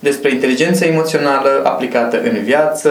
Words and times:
despre 0.00 0.30
inteligența 0.30 0.86
emoțională 0.86 1.62
aplicată 1.64 2.20
în 2.22 2.42
viață, 2.42 2.90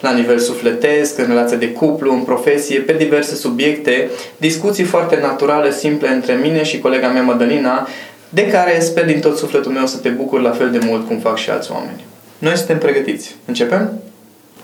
la 0.00 0.12
nivel 0.12 0.38
sufletesc, 0.38 1.18
în 1.18 1.26
relație 1.26 1.56
de 1.56 1.72
cuplu, 1.72 2.12
în 2.12 2.20
profesie, 2.20 2.78
pe 2.78 2.92
diverse 2.92 3.34
subiecte, 3.34 4.10
discuții 4.36 4.84
foarte 4.84 5.18
naturale, 5.22 5.72
simple 5.72 6.08
între 6.08 6.32
mine 6.34 6.62
și 6.62 6.78
colega 6.78 7.08
mea 7.08 7.22
Madalina, 7.22 7.88
de 8.28 8.46
care 8.46 8.80
sper 8.80 9.04
din 9.04 9.20
tot 9.20 9.36
sufletul 9.36 9.72
meu 9.72 9.86
să 9.86 9.96
te 9.96 10.08
bucur 10.08 10.40
la 10.40 10.50
fel 10.50 10.70
de 10.70 10.80
mult 10.84 11.06
cum 11.06 11.18
fac 11.18 11.36
și 11.36 11.50
alți 11.50 11.72
oameni. 11.72 12.04
Noi 12.38 12.56
suntem 12.56 12.78
pregătiți. 12.78 13.36
Începem? 13.44 14.00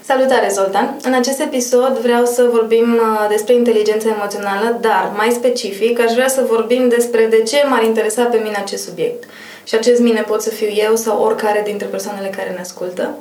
Salutare, 0.04 0.48
Zoltan! 0.50 0.96
În 1.02 1.12
acest 1.12 1.40
episod 1.40 1.98
vreau 1.98 2.24
să 2.24 2.48
vorbim 2.52 2.94
uh, 2.94 3.27
despre 3.28 3.54
inteligența 3.54 4.08
emoțională, 4.16 4.78
dar 4.80 5.12
mai 5.16 5.30
specific 5.30 6.00
aș 6.00 6.12
vrea 6.12 6.28
să 6.28 6.44
vorbim 6.48 6.88
despre 6.88 7.27
de 7.30 7.42
ce 7.42 7.56
m-ar 7.68 7.82
interesa 7.82 8.22
pe 8.22 8.40
mine 8.42 8.56
acest 8.58 8.84
subiect. 8.84 9.24
Și 9.64 9.74
acest 9.74 10.00
mine 10.00 10.20
pot 10.20 10.42
să 10.42 10.50
fiu 10.50 10.68
eu 10.74 10.96
sau 10.96 11.22
oricare 11.22 11.62
dintre 11.64 11.86
persoanele 11.86 12.28
care 12.36 12.50
ne 12.50 12.60
ascultă. 12.60 13.14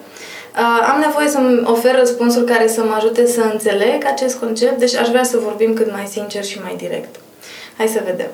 Uh, 0.55 0.87
am 0.93 0.99
nevoie 0.99 1.27
să-mi 1.27 1.61
ofer 1.65 1.95
răspunsuri 1.99 2.45
care 2.45 2.67
să 2.67 2.83
mă 2.83 2.93
ajute 2.97 3.27
să 3.27 3.41
înțeleg 3.51 4.05
acest 4.05 4.39
concept, 4.39 4.79
deci 4.79 4.95
aș 4.95 5.07
vrea 5.07 5.23
să 5.23 5.37
vorbim 5.37 5.73
cât 5.73 5.91
mai 5.91 6.05
sincer 6.09 6.43
și 6.43 6.59
mai 6.63 6.75
direct. 6.77 7.15
Hai 7.77 7.87
să 7.87 8.01
vedem. 8.05 8.29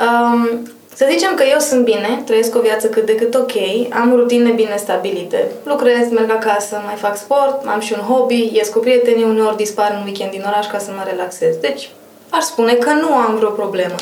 Um, 0.00 0.70
să 0.94 1.06
zicem 1.10 1.34
că 1.34 1.44
eu 1.52 1.58
sunt 1.58 1.84
bine, 1.84 2.22
trăiesc 2.24 2.54
o 2.54 2.60
viață 2.60 2.86
cât 2.86 3.06
de 3.06 3.14
cât 3.14 3.34
ok, 3.34 3.52
am 3.90 4.14
rutine 4.14 4.50
bine 4.50 4.76
stabilite. 4.76 5.46
Lucrez, 5.64 6.10
merg 6.10 6.30
acasă, 6.30 6.82
mai 6.84 6.94
fac 6.94 7.16
sport, 7.16 7.66
am 7.66 7.80
și 7.80 7.92
un 7.92 8.14
hobby, 8.14 8.50
ies 8.52 8.68
cu 8.68 8.78
prietenii, 8.78 9.24
uneori 9.24 9.56
dispar 9.56 9.96
în 9.98 10.04
weekend 10.04 10.30
din 10.30 10.44
oraș 10.46 10.66
ca 10.66 10.78
să 10.78 10.90
mă 10.96 11.02
relaxez. 11.10 11.56
Deci, 11.56 11.90
aș 12.30 12.42
spune 12.42 12.72
că 12.72 12.92
nu 12.92 13.14
am 13.14 13.34
vreo 13.34 13.50
problemă. 13.50 13.94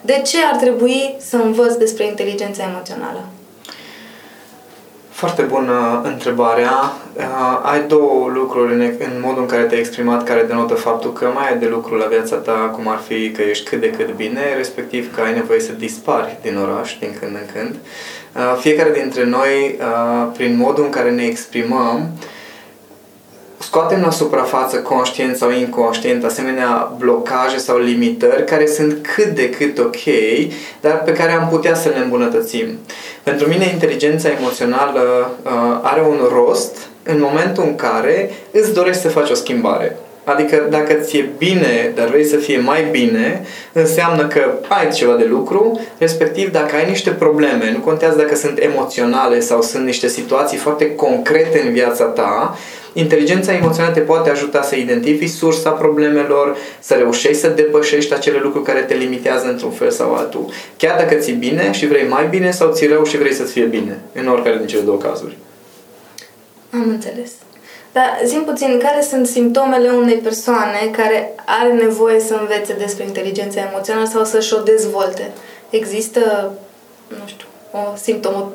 De 0.00 0.22
ce 0.24 0.36
ar 0.52 0.56
trebui 0.56 1.14
să 1.18 1.36
învăț 1.36 1.74
despre 1.74 2.06
inteligența 2.06 2.62
emoțională? 2.72 3.24
Foarte 5.10 5.42
bună 5.42 6.00
întrebarea. 6.04 6.92
Uh, 7.14 7.60
ai 7.62 7.86
două 7.86 8.30
lucruri 8.34 8.72
în, 8.72 8.80
în 8.80 9.20
modul 9.22 9.42
în 9.42 9.48
care 9.48 9.62
te-ai 9.62 9.80
exprimat 9.80 10.24
care 10.24 10.42
denotă 10.42 10.74
faptul 10.74 11.12
că 11.12 11.30
mai 11.34 11.48
ai 11.48 11.58
de 11.58 11.66
lucru 11.66 11.94
la 11.94 12.06
viața 12.06 12.36
ta, 12.36 12.52
cum 12.52 12.88
ar 12.88 13.00
fi 13.06 13.30
că 13.30 13.42
ești 13.42 13.68
cât 13.68 13.80
de 13.80 13.90
cât 13.90 14.14
bine, 14.14 14.54
respectiv 14.56 15.14
că 15.14 15.20
ai 15.20 15.34
nevoie 15.34 15.60
să 15.60 15.72
dispari 15.72 16.38
din 16.42 16.56
oraș 16.56 16.96
din 16.98 17.16
când 17.20 17.34
în 17.34 17.46
când. 17.52 17.74
Uh, 17.74 18.58
fiecare 18.60 18.90
dintre 18.90 19.24
noi, 19.24 19.78
uh, 19.80 20.28
prin 20.36 20.56
modul 20.56 20.84
în 20.84 20.90
care 20.90 21.10
ne 21.10 21.24
exprimăm, 21.24 21.96
uh, 21.96 22.34
scoatem 23.76 24.00
la 24.00 24.10
suprafață 24.10 24.76
conștient 24.76 25.36
sau 25.36 25.50
inconștient 25.50 26.24
asemenea 26.24 26.92
blocaje 26.98 27.56
sau 27.56 27.78
limitări 27.78 28.44
care 28.44 28.66
sunt 28.66 29.06
cât 29.14 29.26
de 29.26 29.50
cât 29.50 29.78
ok, 29.78 30.04
dar 30.80 31.02
pe 31.02 31.12
care 31.12 31.32
am 31.32 31.48
putea 31.48 31.74
să 31.74 31.88
le 31.88 31.98
îmbunătățim. 31.98 32.66
Pentru 33.22 33.48
mine 33.48 33.70
inteligența 33.72 34.28
emoțională 34.38 35.30
uh, 35.42 35.52
are 35.82 36.00
un 36.00 36.18
rost 36.32 36.76
în 37.02 37.20
momentul 37.20 37.64
în 37.66 37.74
care 37.74 38.30
îți 38.50 38.72
dorești 38.72 39.02
să 39.02 39.08
faci 39.08 39.30
o 39.30 39.34
schimbare. 39.34 39.96
Adică 40.26 40.66
dacă 40.70 40.92
ți-e 40.92 41.28
bine, 41.38 41.92
dar 41.94 42.08
vrei 42.08 42.24
să 42.24 42.36
fie 42.36 42.58
mai 42.58 42.86
bine, 42.90 43.44
înseamnă 43.72 44.26
că 44.26 44.52
ai 44.68 44.90
ceva 44.90 45.14
de 45.14 45.24
lucru, 45.24 45.80
respectiv 45.98 46.50
dacă 46.50 46.76
ai 46.76 46.88
niște 46.88 47.10
probleme, 47.10 47.70
nu 47.72 47.78
contează 47.78 48.16
dacă 48.16 48.34
sunt 48.34 48.58
emoționale 48.58 49.40
sau 49.40 49.62
sunt 49.62 49.84
niște 49.84 50.08
situații 50.08 50.58
foarte 50.58 50.94
concrete 50.94 51.62
în 51.66 51.72
viața 51.72 52.04
ta, 52.04 52.56
Inteligența 52.92 53.52
emoțională 53.52 53.94
te 53.94 54.00
poate 54.00 54.30
ajuta 54.30 54.62
să 54.62 54.76
identifici 54.76 55.28
sursa 55.28 55.70
problemelor, 55.70 56.56
să 56.80 56.94
reușești 56.94 57.40
să 57.40 57.48
depășești 57.48 58.14
acele 58.14 58.38
lucruri 58.42 58.64
care 58.64 58.80
te 58.80 58.94
limitează 58.94 59.46
într-un 59.46 59.70
fel 59.70 59.90
sau 59.90 60.14
altul. 60.14 60.50
Chiar 60.76 60.98
dacă 60.98 61.14
ți 61.14 61.32
bine 61.32 61.72
și 61.72 61.86
vrei 61.86 62.08
mai 62.08 62.26
bine 62.30 62.50
sau 62.50 62.72
ți 62.72 62.86
rău 62.86 63.04
și 63.04 63.18
vrei 63.18 63.32
să-ți 63.32 63.52
fie 63.52 63.64
bine, 63.64 63.98
în 64.12 64.28
oricare 64.28 64.56
din 64.56 64.66
cele 64.66 64.82
două 64.82 64.98
cazuri. 64.98 65.36
Am 66.70 66.88
înțeles. 66.88 67.30
Dar 67.96 68.20
zi 68.24 68.36
puțin, 68.36 68.80
care 68.82 69.02
sunt 69.02 69.26
simptomele 69.26 69.90
unei 69.90 70.16
persoane 70.16 70.80
care 70.96 71.34
are 71.60 71.72
nevoie 71.72 72.20
să 72.20 72.36
învețe 72.40 72.74
despre 72.78 73.04
inteligența 73.04 73.60
emoțională 73.70 74.06
sau 74.12 74.24
să-și 74.24 74.54
o 74.54 74.60
dezvolte? 74.60 75.30
Există, 75.70 76.52
nu 77.08 77.26
știu, 77.26 77.46
o 77.72 77.96
simptomă, 77.96 78.52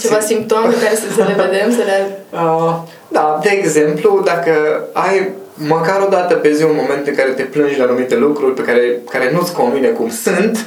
ceva 0.00 0.20
simptome 0.20 0.74
care 0.82 0.94
să, 0.94 1.12
să 1.16 1.22
le 1.22 1.42
vedem, 1.42 1.70
să 1.70 1.82
le... 1.84 2.18
Uh, 2.30 2.74
da, 3.16 3.38
de 3.42 3.48
exemplu, 3.48 4.22
dacă 4.24 4.52
ai 4.92 5.28
măcar 5.54 6.02
o 6.06 6.08
dată 6.08 6.34
pe 6.34 6.52
zi 6.52 6.62
un 6.62 6.76
moment 6.80 7.06
în 7.06 7.14
care 7.14 7.30
te 7.30 7.42
plângi 7.42 7.78
la 7.78 7.84
anumite 7.84 8.16
lucruri 8.16 8.54
pe 8.54 8.62
care, 8.62 8.98
care 9.10 9.30
nu-ți 9.32 9.52
convine 9.52 9.88
cum 9.88 10.10
sunt, 10.10 10.66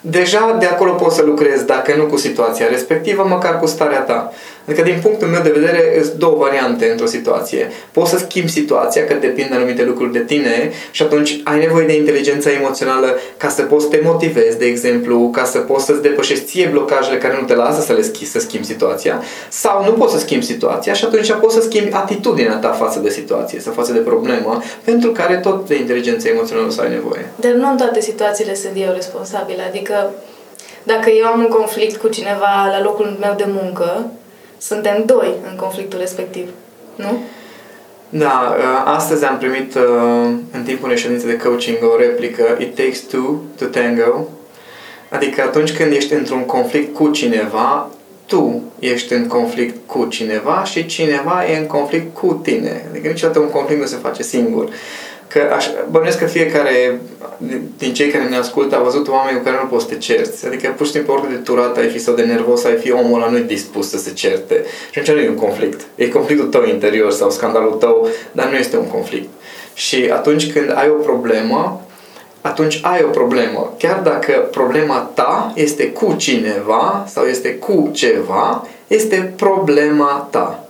deja 0.00 0.56
de 0.58 0.66
acolo 0.66 0.92
poți 0.92 1.16
să 1.16 1.22
lucrezi, 1.22 1.66
dacă 1.66 1.94
nu 1.96 2.04
cu 2.04 2.16
situația 2.16 2.68
respectivă, 2.68 3.26
măcar 3.28 3.58
cu 3.58 3.66
starea 3.66 4.00
ta. 4.00 4.32
Adică, 4.70 4.84
din 4.84 4.98
punctul 5.02 5.28
meu 5.28 5.42
de 5.42 5.50
vedere, 5.50 6.00
sunt 6.02 6.14
două 6.14 6.36
variante 6.36 6.90
într-o 6.90 7.06
situație. 7.06 7.70
Poți 7.92 8.10
să 8.10 8.18
schimbi 8.18 8.50
situația, 8.50 9.04
că 9.04 9.14
depinde 9.14 9.54
anumite 9.54 9.84
lucruri 9.84 10.12
de 10.12 10.18
tine 10.18 10.70
și 10.90 11.02
atunci 11.02 11.40
ai 11.44 11.58
nevoie 11.58 11.86
de 11.86 11.96
inteligența 11.96 12.50
emoțională 12.50 13.18
ca 13.36 13.48
să 13.48 13.62
poți 13.62 13.84
să 13.84 13.90
te 13.90 14.00
motivezi, 14.04 14.58
de 14.58 14.64
exemplu, 14.64 15.30
ca 15.32 15.44
să 15.44 15.58
poți 15.58 15.84
să-ți 15.84 16.02
depășești 16.02 16.44
ție 16.44 16.68
blocajele 16.72 17.18
care 17.18 17.36
nu 17.40 17.46
te 17.46 17.54
lasă 17.54 17.80
să 17.80 17.92
le 17.92 18.02
schimbi, 18.02 18.30
să 18.30 18.38
schimbi 18.38 18.66
situația. 18.66 19.22
Sau 19.48 19.84
nu 19.84 19.92
poți 19.92 20.12
să 20.12 20.18
schimbi 20.18 20.44
situația 20.44 20.92
și 20.92 21.04
atunci 21.04 21.32
poți 21.32 21.54
să 21.54 21.60
schimbi 21.60 21.92
atitudinea 21.92 22.56
ta 22.56 22.68
față 22.68 22.98
de 22.98 23.08
situație 23.08 23.60
sau 23.60 23.72
față 23.72 23.92
de 23.92 23.98
problemă, 23.98 24.62
pentru 24.84 25.10
care 25.10 25.36
tot 25.36 25.68
de 25.68 25.74
inteligență 25.74 26.28
emoțională 26.28 26.70
să 26.70 26.80
ai 26.80 26.90
nevoie. 26.90 27.28
Dar 27.36 27.52
nu 27.52 27.70
în 27.70 27.76
toate 27.76 28.00
situațiile 28.00 28.54
sunt 28.54 28.72
eu 28.76 28.92
responsabilă. 28.94 29.62
Adică 29.68 30.10
dacă 30.82 31.10
eu 31.10 31.26
am 31.26 31.38
un 31.38 31.48
conflict 31.48 31.96
cu 31.96 32.08
cineva 32.08 32.68
la 32.70 32.82
locul 32.82 33.16
meu 33.20 33.34
de 33.36 33.44
muncă, 33.46 34.10
suntem 34.60 35.02
doi 35.06 35.34
în 35.50 35.56
conflictul 35.56 35.98
respectiv, 35.98 36.48
nu? 36.94 37.18
Da, 38.08 38.54
uh, 38.58 38.82
astăzi 38.84 39.24
am 39.24 39.38
primit 39.38 39.74
uh, 39.74 39.82
în 40.52 40.62
timpul 40.64 40.84
unei 40.84 40.96
ședințe 40.96 41.26
de 41.26 41.36
coaching 41.36 41.78
o 41.82 41.96
replică 41.96 42.56
It 42.58 42.74
takes 42.74 43.00
two 43.00 43.40
to 43.58 43.64
tango 43.64 44.28
Adică 45.10 45.42
atunci 45.42 45.72
când 45.72 45.92
ești 45.92 46.12
într-un 46.12 46.44
conflict 46.44 46.94
cu 46.94 47.10
cineva, 47.10 47.90
tu 48.26 48.62
ești 48.78 49.12
în 49.12 49.26
conflict 49.26 49.76
cu 49.86 50.06
cineva 50.08 50.64
și 50.64 50.86
cineva 50.86 51.44
e 51.50 51.58
în 51.58 51.66
conflict 51.66 52.14
cu 52.14 52.40
tine. 52.42 52.86
Adică 52.90 53.08
niciodată 53.08 53.38
un 53.38 53.50
conflict 53.50 53.80
nu 53.80 53.86
se 53.86 53.96
face 53.96 54.22
singur. 54.22 54.68
Că 55.32 55.40
aș, 55.54 55.66
bănuiesc 55.90 56.18
că 56.18 56.24
fiecare 56.24 57.00
din 57.78 57.94
cei 57.94 58.08
care 58.08 58.24
ne 58.24 58.36
ascultă 58.36 58.76
a 58.76 58.82
văzut 58.82 59.08
oameni 59.08 59.36
cu 59.36 59.44
care 59.44 59.56
nu 59.62 59.68
poți 59.68 59.84
să 59.84 59.90
te 59.90 59.98
cerți. 59.98 60.46
Adică 60.46 60.74
pur 60.76 60.86
și 60.86 60.92
simplu 60.92 61.12
oricât 61.12 61.30
de 61.30 61.36
turat 61.36 61.76
ai 61.76 61.88
fi 61.88 61.98
sau 61.98 62.14
de 62.14 62.22
nervos 62.22 62.64
ai 62.64 62.76
fi, 62.76 62.92
omul 62.92 63.22
ăla 63.22 63.30
nu 63.30 63.36
e 63.36 63.42
dispus 63.42 63.88
să 63.88 63.98
se 63.98 64.12
certe. 64.12 64.64
Și 64.90 64.98
atunci 64.98 65.16
nu 65.16 65.22
e 65.22 65.28
un 65.28 65.34
conflict. 65.34 65.80
E 65.94 66.08
conflictul 66.08 66.48
tău 66.48 66.64
interior 66.64 67.10
sau 67.12 67.30
scandalul 67.30 67.72
tău, 67.72 68.08
dar 68.32 68.48
nu 68.50 68.56
este 68.56 68.76
un 68.76 68.88
conflict. 68.88 69.28
Și 69.74 70.10
atunci 70.12 70.52
când 70.52 70.72
ai 70.74 70.88
o 70.88 71.02
problemă, 71.02 71.80
atunci 72.40 72.80
ai 72.82 73.02
o 73.02 73.08
problemă. 73.08 73.74
Chiar 73.78 74.00
dacă 74.00 74.32
problema 74.32 75.10
ta 75.14 75.52
este 75.54 75.86
cu 75.88 76.14
cineva 76.16 77.04
sau 77.08 77.24
este 77.24 77.54
cu 77.54 77.90
ceva, 77.92 78.66
este 78.86 79.32
problema 79.36 80.28
ta. 80.30 80.64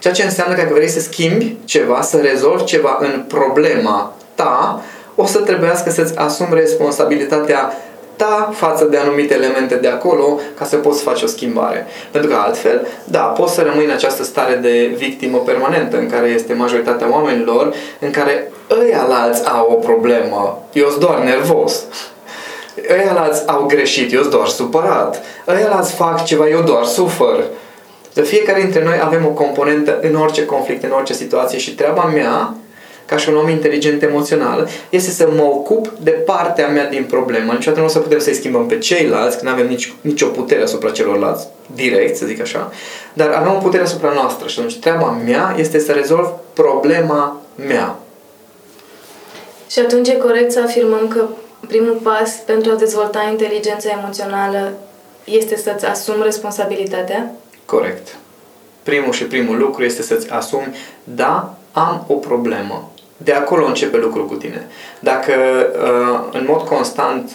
Ceea 0.00 0.14
ce 0.14 0.22
înseamnă 0.22 0.54
că 0.54 0.60
dacă 0.60 0.74
vrei 0.74 0.88
să 0.88 1.00
schimbi 1.00 1.56
ceva, 1.64 2.00
să 2.02 2.16
rezolvi 2.16 2.64
ceva 2.64 2.98
în 3.00 3.24
problema 3.28 4.16
ta, 4.34 4.82
o 5.14 5.26
să 5.26 5.38
trebuiască 5.38 5.90
să-ți 5.90 6.16
asumi 6.16 6.54
responsabilitatea 6.54 7.72
adapta 8.20 8.52
față 8.52 8.84
de 8.84 8.96
anumite 8.96 9.34
elemente 9.34 9.74
de 9.74 9.88
acolo 9.88 10.40
ca 10.54 10.64
să 10.64 10.76
poți 10.76 11.02
face 11.02 11.24
o 11.24 11.28
schimbare. 11.28 11.86
Pentru 12.10 12.30
că 12.30 12.36
altfel, 12.36 12.86
da, 13.04 13.20
poți 13.20 13.54
să 13.54 13.62
rămâi 13.62 13.84
în 13.84 13.90
această 13.90 14.22
stare 14.22 14.54
de 14.54 14.94
victimă 14.96 15.38
permanentă 15.38 15.98
în 15.98 16.10
care 16.10 16.28
este 16.28 16.52
majoritatea 16.52 17.10
oamenilor, 17.10 17.74
în 18.00 18.10
care 18.10 18.52
ăia 18.80 19.06
alți 19.08 19.48
au 19.48 19.68
o 19.70 19.74
problemă, 19.74 20.62
eu 20.72 20.88
sunt 20.88 21.00
doar 21.00 21.18
nervos. 21.18 21.82
Ăia 22.90 23.20
alți 23.20 23.42
au 23.46 23.64
greșit, 23.66 24.12
eu 24.12 24.20
sunt 24.20 24.32
doar 24.32 24.46
supărat. 24.46 25.22
Ăia 25.48 25.70
alți 25.72 25.94
fac 25.94 26.24
ceva, 26.24 26.48
eu 26.48 26.60
doar 26.60 26.84
sufăr. 26.84 27.44
De 28.14 28.22
fiecare 28.22 28.60
dintre 28.60 28.84
noi 28.84 28.98
avem 29.02 29.26
o 29.26 29.28
componentă 29.28 29.98
în 30.02 30.14
orice 30.14 30.44
conflict, 30.44 30.84
în 30.84 30.90
orice 30.90 31.12
situație 31.12 31.58
și 31.58 31.74
treaba 31.74 32.04
mea 32.04 32.54
ca 33.10 33.16
și 33.16 33.28
un 33.28 33.36
om 33.36 33.48
inteligent 33.48 34.02
emoțional, 34.02 34.68
este 34.90 35.10
să 35.10 35.28
mă 35.36 35.42
ocup 35.42 35.88
de 36.00 36.10
partea 36.10 36.68
mea 36.68 36.88
din 36.88 37.04
problemă. 37.04 37.52
Niciodată 37.52 37.80
nu 37.80 37.86
o 37.86 37.88
să 37.88 37.98
putem 37.98 38.18
să-i 38.18 38.34
schimbăm 38.34 38.66
pe 38.66 38.78
ceilalți, 38.78 39.38
că 39.38 39.44
nu 39.44 39.50
avem 39.50 39.66
nici, 39.66 39.94
nicio 40.00 40.26
putere 40.26 40.62
asupra 40.62 40.90
celorlalți, 40.90 41.46
direct, 41.74 42.16
să 42.16 42.26
zic 42.26 42.40
așa, 42.40 42.72
dar 43.12 43.28
avem 43.30 43.54
o 43.54 43.58
putere 43.58 43.82
asupra 43.82 44.12
noastră 44.12 44.48
și 44.48 44.58
atunci 44.58 44.78
treaba 44.78 45.20
mea 45.24 45.54
este 45.58 45.78
să 45.78 45.92
rezolv 45.92 46.28
problema 46.52 47.40
mea. 47.66 47.98
Și 49.70 49.78
atunci 49.78 50.08
e 50.08 50.14
corect 50.14 50.52
să 50.52 50.60
afirmăm 50.60 51.08
că 51.08 51.24
primul 51.66 52.00
pas 52.02 52.34
pentru 52.46 52.72
a 52.72 52.74
dezvolta 52.74 53.28
inteligența 53.30 53.88
emoțională 54.02 54.72
este 55.24 55.56
să-ți 55.56 55.84
asumi 55.84 56.22
responsabilitatea? 56.22 57.34
Corect. 57.70 58.16
Primul 58.82 59.12
și 59.12 59.24
primul 59.24 59.58
lucru 59.58 59.84
este 59.84 60.02
să-ți 60.02 60.30
asumi, 60.30 60.76
da, 61.04 61.54
am 61.72 62.04
o 62.08 62.14
problemă. 62.14 62.92
De 63.16 63.32
acolo 63.32 63.66
începe 63.66 63.96
lucrul 63.96 64.26
cu 64.26 64.34
tine. 64.34 64.66
Dacă 65.00 65.32
uh, 65.84 66.28
în 66.32 66.44
mod 66.48 66.60
constant 66.60 67.30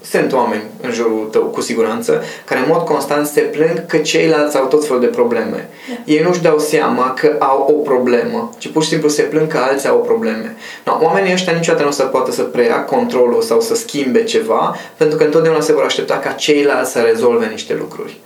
sunt 0.00 0.32
oameni 0.32 0.62
în 0.82 0.92
jurul 0.92 1.28
tău, 1.30 1.42
cu 1.42 1.60
siguranță, 1.60 2.22
care 2.44 2.60
în 2.60 2.66
mod 2.68 2.84
constant 2.84 3.26
se 3.26 3.40
plâng 3.40 3.86
că 3.86 3.96
ceilalți 3.96 4.56
au 4.56 4.66
tot 4.66 4.86
felul 4.86 5.00
de 5.00 5.06
probleme. 5.06 5.68
Da. 5.88 5.94
Ei 6.04 6.22
nu-și 6.22 6.42
dau 6.42 6.58
seama 6.58 7.12
că 7.12 7.36
au 7.38 7.66
o 7.68 7.72
problemă, 7.72 8.50
ci 8.58 8.68
pur 8.68 8.82
și 8.82 8.88
simplu 8.88 9.08
se 9.08 9.22
plâng 9.22 9.46
că 9.46 9.58
alții 9.58 9.88
au 9.88 9.98
probleme. 9.98 10.56
No, 10.84 10.98
oamenii 11.00 11.32
ăștia 11.32 11.52
niciodată 11.52 11.82
nu 11.82 11.88
o 11.88 11.92
să 11.92 12.02
poată 12.02 12.30
să 12.30 12.42
preia 12.42 12.84
controlul 12.84 13.42
sau 13.42 13.60
să 13.60 13.74
schimbe 13.74 14.24
ceva, 14.24 14.76
pentru 14.96 15.16
că 15.18 15.24
întotdeauna 15.24 15.60
se 15.60 15.72
vor 15.72 15.84
aștepta 15.84 16.18
ca 16.18 16.30
ceilalți 16.30 16.92
să 16.92 16.98
rezolve 17.00 17.46
niște 17.46 17.74
lucruri. 17.74 18.20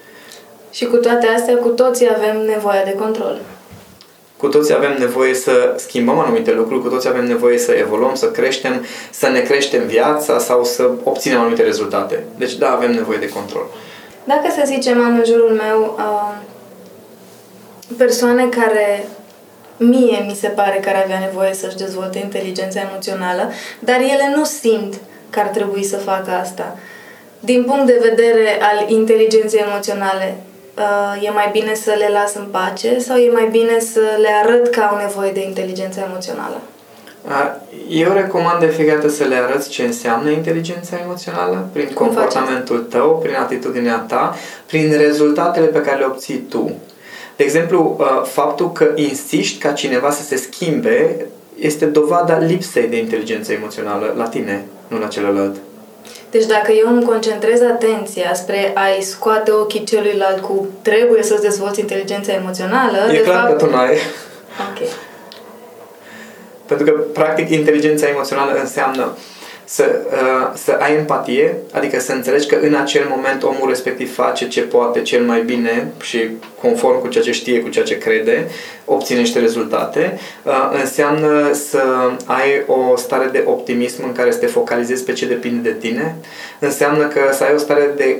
Și 0.76 0.84
cu 0.86 0.96
toate 0.96 1.26
astea, 1.26 1.56
cu 1.56 1.68
toții 1.68 2.08
avem 2.16 2.44
nevoie 2.46 2.82
de 2.84 2.92
control. 2.92 3.38
Cu 4.36 4.48
toții 4.48 4.74
avem 4.74 4.96
nevoie 4.98 5.34
să 5.34 5.74
schimbăm 5.76 6.18
anumite 6.18 6.52
lucruri, 6.52 6.82
cu 6.82 6.88
toții 6.88 7.08
avem 7.08 7.26
nevoie 7.26 7.58
să 7.58 7.72
evoluăm, 7.72 8.14
să 8.14 8.30
creștem, 8.30 8.84
să 9.10 9.28
ne 9.28 9.40
creștem 9.40 9.86
viața 9.86 10.38
sau 10.38 10.64
să 10.64 10.90
obținem 11.02 11.40
anumite 11.40 11.62
rezultate. 11.62 12.24
Deci 12.38 12.54
da, 12.54 12.70
avem 12.70 12.92
nevoie 12.92 13.18
de 13.18 13.28
control. 13.28 13.66
Dacă 14.24 14.48
să 14.56 14.62
zicem 14.64 15.00
am 15.00 15.16
în 15.16 15.24
jurul 15.26 15.50
meu 15.50 15.96
uh, 15.98 16.34
persoane 17.96 18.48
care 18.48 19.08
mie 19.76 20.24
mi 20.26 20.36
se 20.40 20.48
pare 20.48 20.80
că 20.82 20.88
ar 20.88 21.02
avea 21.04 21.18
nevoie 21.18 21.54
să-și 21.54 21.76
dezvolte 21.76 22.18
inteligența 22.18 22.80
emoțională, 22.90 23.50
dar 23.78 23.96
ele 24.00 24.32
nu 24.34 24.44
simt 24.44 24.94
că 25.30 25.40
ar 25.40 25.46
trebui 25.46 25.84
să 25.84 25.96
facă 25.96 26.30
asta. 26.30 26.76
Din 27.40 27.64
punct 27.64 27.86
de 27.86 28.00
vedere 28.02 28.58
al 28.60 28.90
inteligenței 28.90 29.64
emoționale, 29.68 30.36
uh, 30.38 30.45
e 31.22 31.30
mai 31.30 31.48
bine 31.52 31.74
să 31.74 31.94
le 31.98 32.08
las 32.12 32.34
în 32.34 32.46
pace 32.50 32.98
sau 32.98 33.16
e 33.16 33.30
mai 33.30 33.48
bine 33.50 33.78
să 33.78 34.00
le 34.20 34.28
arăt 34.42 34.68
că 34.68 34.80
au 34.80 34.96
nevoie 34.96 35.30
de 35.32 35.44
inteligență 35.44 36.00
emoțională? 36.08 36.60
Eu 37.88 38.12
recomand 38.12 38.60
de 38.60 38.66
fiecare 38.66 38.96
dată 38.98 39.08
să 39.08 39.24
le 39.24 39.34
arăți 39.34 39.68
ce 39.68 39.82
înseamnă 39.82 40.30
inteligența 40.30 40.98
emoțională 41.04 41.68
prin 41.72 41.86
Cum 41.86 42.06
comportamentul 42.06 42.76
faceți? 42.76 42.96
tău, 42.96 43.18
prin 43.22 43.34
atitudinea 43.34 44.04
ta, 44.08 44.34
prin 44.66 44.96
rezultatele 44.96 45.66
pe 45.66 45.80
care 45.80 45.98
le 45.98 46.04
obții 46.04 46.36
tu. 46.36 46.70
De 47.36 47.44
exemplu, 47.44 47.96
uh, 47.98 48.22
faptul 48.24 48.72
că 48.72 48.92
insiști 48.94 49.58
ca 49.58 49.72
cineva 49.72 50.10
să 50.10 50.22
se 50.22 50.36
schimbe 50.36 51.26
este 51.58 51.84
dovada 51.84 52.38
lipsei 52.38 52.88
de 52.88 52.98
inteligență 52.98 53.52
emoțională 53.52 54.14
la 54.16 54.28
tine, 54.28 54.64
nu 54.88 54.98
la 54.98 55.06
celălalt. 55.06 55.56
Deci 56.36 56.46
dacă 56.46 56.72
eu 56.72 56.88
îmi 56.88 57.04
concentrez 57.04 57.60
atenția 57.60 58.34
spre 58.34 58.72
a-i 58.74 59.02
scoate 59.02 59.50
ochii 59.50 59.84
celuilalt 59.84 60.40
cu 60.40 60.68
trebuie 60.82 61.22
să-ți 61.22 61.42
dezvolți 61.42 61.80
inteligența 61.80 62.32
emoțională... 62.32 62.98
E 63.08 63.10
de 63.10 63.22
clar 63.22 63.36
fapt... 63.36 63.58
că 63.58 63.64
tu 63.64 63.70
n-ai. 63.70 63.92
Ok. 64.70 64.88
Pentru 66.66 66.86
că, 66.86 66.92
practic, 67.12 67.50
inteligența 67.50 68.08
emoțională 68.08 68.58
înseamnă 68.60 69.02
să, 69.02 69.08
uh, 69.08 69.35
să 70.54 70.78
ai 70.78 70.94
empatie, 70.94 71.56
adică 71.72 72.00
să 72.00 72.12
înțelegi 72.12 72.46
că 72.46 72.56
în 72.62 72.74
acel 72.74 73.06
moment 73.08 73.42
omul 73.42 73.68
respectiv 73.68 74.14
face 74.14 74.48
ce 74.48 74.60
poate 74.60 75.02
cel 75.02 75.22
mai 75.22 75.42
bine 75.42 75.92
și 76.02 76.28
conform 76.60 77.00
cu 77.00 77.08
ceea 77.08 77.24
ce 77.24 77.32
știe, 77.32 77.60
cu 77.60 77.68
ceea 77.68 77.84
ce 77.84 77.98
crede, 77.98 78.48
obține 78.84 79.18
niște 79.18 79.38
rezultate. 79.38 80.18
Uh, 80.42 80.52
înseamnă 80.80 81.52
să 81.52 81.82
ai 82.24 82.64
o 82.66 82.96
stare 82.96 83.28
de 83.32 83.42
optimism 83.46 84.04
în 84.04 84.12
care 84.12 84.30
să 84.30 84.38
te 84.38 84.46
focalizezi 84.46 85.04
pe 85.04 85.12
ce 85.12 85.26
depinde 85.26 85.68
de 85.68 85.76
tine. 85.76 86.16
Înseamnă 86.58 87.06
că 87.06 87.20
să 87.32 87.44
ai 87.44 87.54
o 87.54 87.58
stare 87.58 87.90
de 87.96 88.16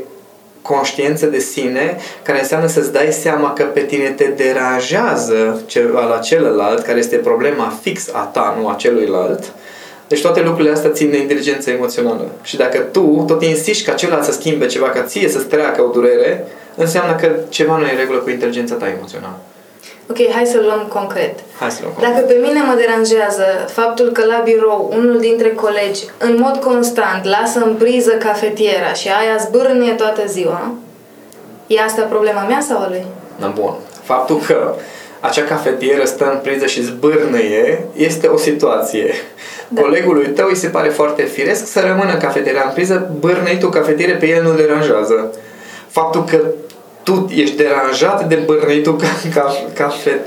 conștiință 0.62 1.26
de 1.26 1.38
sine, 1.38 1.96
care 2.22 2.38
înseamnă 2.38 2.66
să-ți 2.66 2.92
dai 2.92 3.12
seama 3.12 3.52
că 3.52 3.62
pe 3.62 3.81
tine 3.81 4.08
te 4.08 4.25
deranjează 4.25 5.62
ceva 5.66 6.04
la 6.04 6.19
celălalt, 6.19 6.82
care 6.82 6.99
este 6.99 7.16
problema 7.16 7.78
fix 7.82 8.08
a 8.12 8.31
ta, 8.32 8.56
nu 8.60 8.69
a 8.69 8.75
celuilalt. 8.75 9.40
Uh, 9.40 9.65
deci 10.08 10.20
toate 10.20 10.40
lucrurile 10.40 10.72
astea 10.72 10.90
țin 10.90 11.10
de 11.10 11.18
inteligență 11.18 11.70
emoțională. 11.70 12.30
Și 12.42 12.56
dacă 12.56 12.78
tu 12.78 13.24
tot 13.26 13.42
insiști 13.42 13.84
ca 13.84 13.92
celălalt 13.92 14.24
să 14.24 14.32
schimbe 14.32 14.66
ceva, 14.66 14.88
ca 14.88 15.02
ție 15.02 15.28
să-ți 15.28 15.46
treacă 15.46 15.82
o 15.82 15.90
durere, 15.90 16.46
înseamnă 16.74 17.14
că 17.14 17.30
ceva 17.48 17.76
nu 17.76 17.86
e 17.86 17.92
în 17.92 17.98
regulă 17.98 18.18
cu 18.18 18.30
inteligența 18.30 18.74
ta 18.74 18.88
emoțională. 18.88 19.38
Ok, 20.10 20.30
hai 20.30 20.46
să 20.46 20.60
luăm 20.60 20.86
concret. 20.88 21.38
Hai 21.58 21.70
să 21.70 21.78
luăm 21.82 21.92
concret. 21.92 22.14
Dacă 22.14 22.26
pe 22.26 22.38
mine 22.42 22.60
mă 22.62 22.74
deranjează 22.76 23.44
faptul 23.68 24.08
că 24.08 24.24
la 24.24 24.40
birou 24.44 24.90
unul 24.96 25.18
dintre 25.18 25.48
colegi 25.48 26.04
în 26.18 26.36
mod 26.38 26.56
constant 26.56 27.24
lasă 27.24 27.58
în 27.64 27.74
priză 27.74 28.10
cafetiera 28.10 28.92
și 28.92 29.08
aia 29.08 29.36
zbârnie 29.36 29.92
toată 29.92 30.22
ziua, 30.26 30.74
e 31.66 31.80
asta 31.80 32.02
problema 32.02 32.42
mea 32.42 32.60
sau 32.60 32.78
a 32.78 32.88
lui? 32.88 33.06
Da, 33.40 33.46
bun. 33.46 33.74
Faptul 34.02 34.38
că 34.46 34.74
acea 35.20 35.42
cafetieră 35.42 36.04
stă 36.04 36.30
în 36.32 36.38
priză 36.42 36.66
și 36.66 36.82
zbârnăie 36.82 37.84
este 37.96 38.26
o 38.26 38.36
situație. 38.36 39.14
Da. 39.68 39.80
Colegului 39.80 40.26
tău 40.26 40.46
îi 40.48 40.56
se 40.56 40.68
pare 40.68 40.88
foarte 40.88 41.22
firesc 41.22 41.66
să 41.66 41.80
rămână 41.80 42.12
în 42.12 42.18
cafeteria 42.18 42.62
în 42.66 42.72
priză, 42.74 43.10
bârnăi 43.20 43.58
tu 43.58 43.68
cafetiere, 43.68 44.12
pe 44.12 44.28
el 44.28 44.42
nu 44.42 44.54
deranjează. 44.54 45.32
Faptul 45.88 46.24
că 46.24 46.40
tu 47.02 47.30
ești 47.35 47.56
deranjat 47.56 48.28
de 48.28 48.35
bârnăitul 48.35 48.96
ca, 48.96 49.06
ca, 49.35 49.54
cafe, 49.75 50.20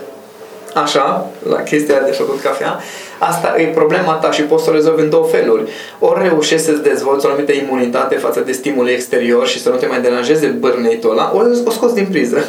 așa, 0.74 1.28
la 1.50 1.62
chestia 1.62 2.00
de 2.00 2.12
făcut 2.12 2.42
cafea, 2.42 2.80
asta 3.18 3.56
e 3.58 3.66
problema 3.66 4.14
ta 4.14 4.32
și 4.32 4.42
poți 4.42 4.64
să 4.64 4.70
o 4.70 4.74
rezolvi 4.74 5.02
în 5.02 5.10
două 5.10 5.26
feluri. 5.26 5.72
Ori 6.00 6.28
reușești 6.28 6.66
să-ți 6.66 6.82
dezvolți 6.82 7.26
o 7.26 7.30
anumită 7.30 7.52
imunitate 7.52 8.16
față 8.16 8.40
de 8.40 8.52
stimul 8.52 8.88
exterior 8.88 9.48
și 9.48 9.62
să 9.62 9.70
nu 9.70 9.76
te 9.76 9.86
mai 9.86 10.02
deranjeze 10.02 10.48
bârnăitul 10.48 11.12
ăla, 11.12 11.32
ori 11.36 11.48
o 11.66 11.72
scoți 11.72 11.96
din 11.96 12.08
priză. 12.10 12.46